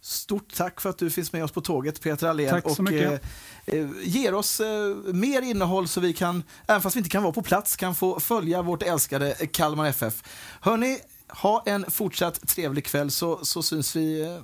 [0.00, 2.50] Stort tack för att du finns med oss på tåget, Peter Allén.
[2.50, 3.22] Tack så och mycket.
[3.66, 7.22] eh, eh, ger oss eh, mer innehåll så vi kan, även fast vi inte kan
[7.22, 10.22] vara på plats, kan få följa vårt älskade Kalmar FF.
[10.60, 14.40] Hörni, ha en fortsatt trevlig kväll så, så syns vi eh,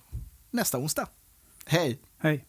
[0.50, 1.08] nästa onsdag.
[1.66, 2.00] Hej!
[2.18, 2.44] Hej!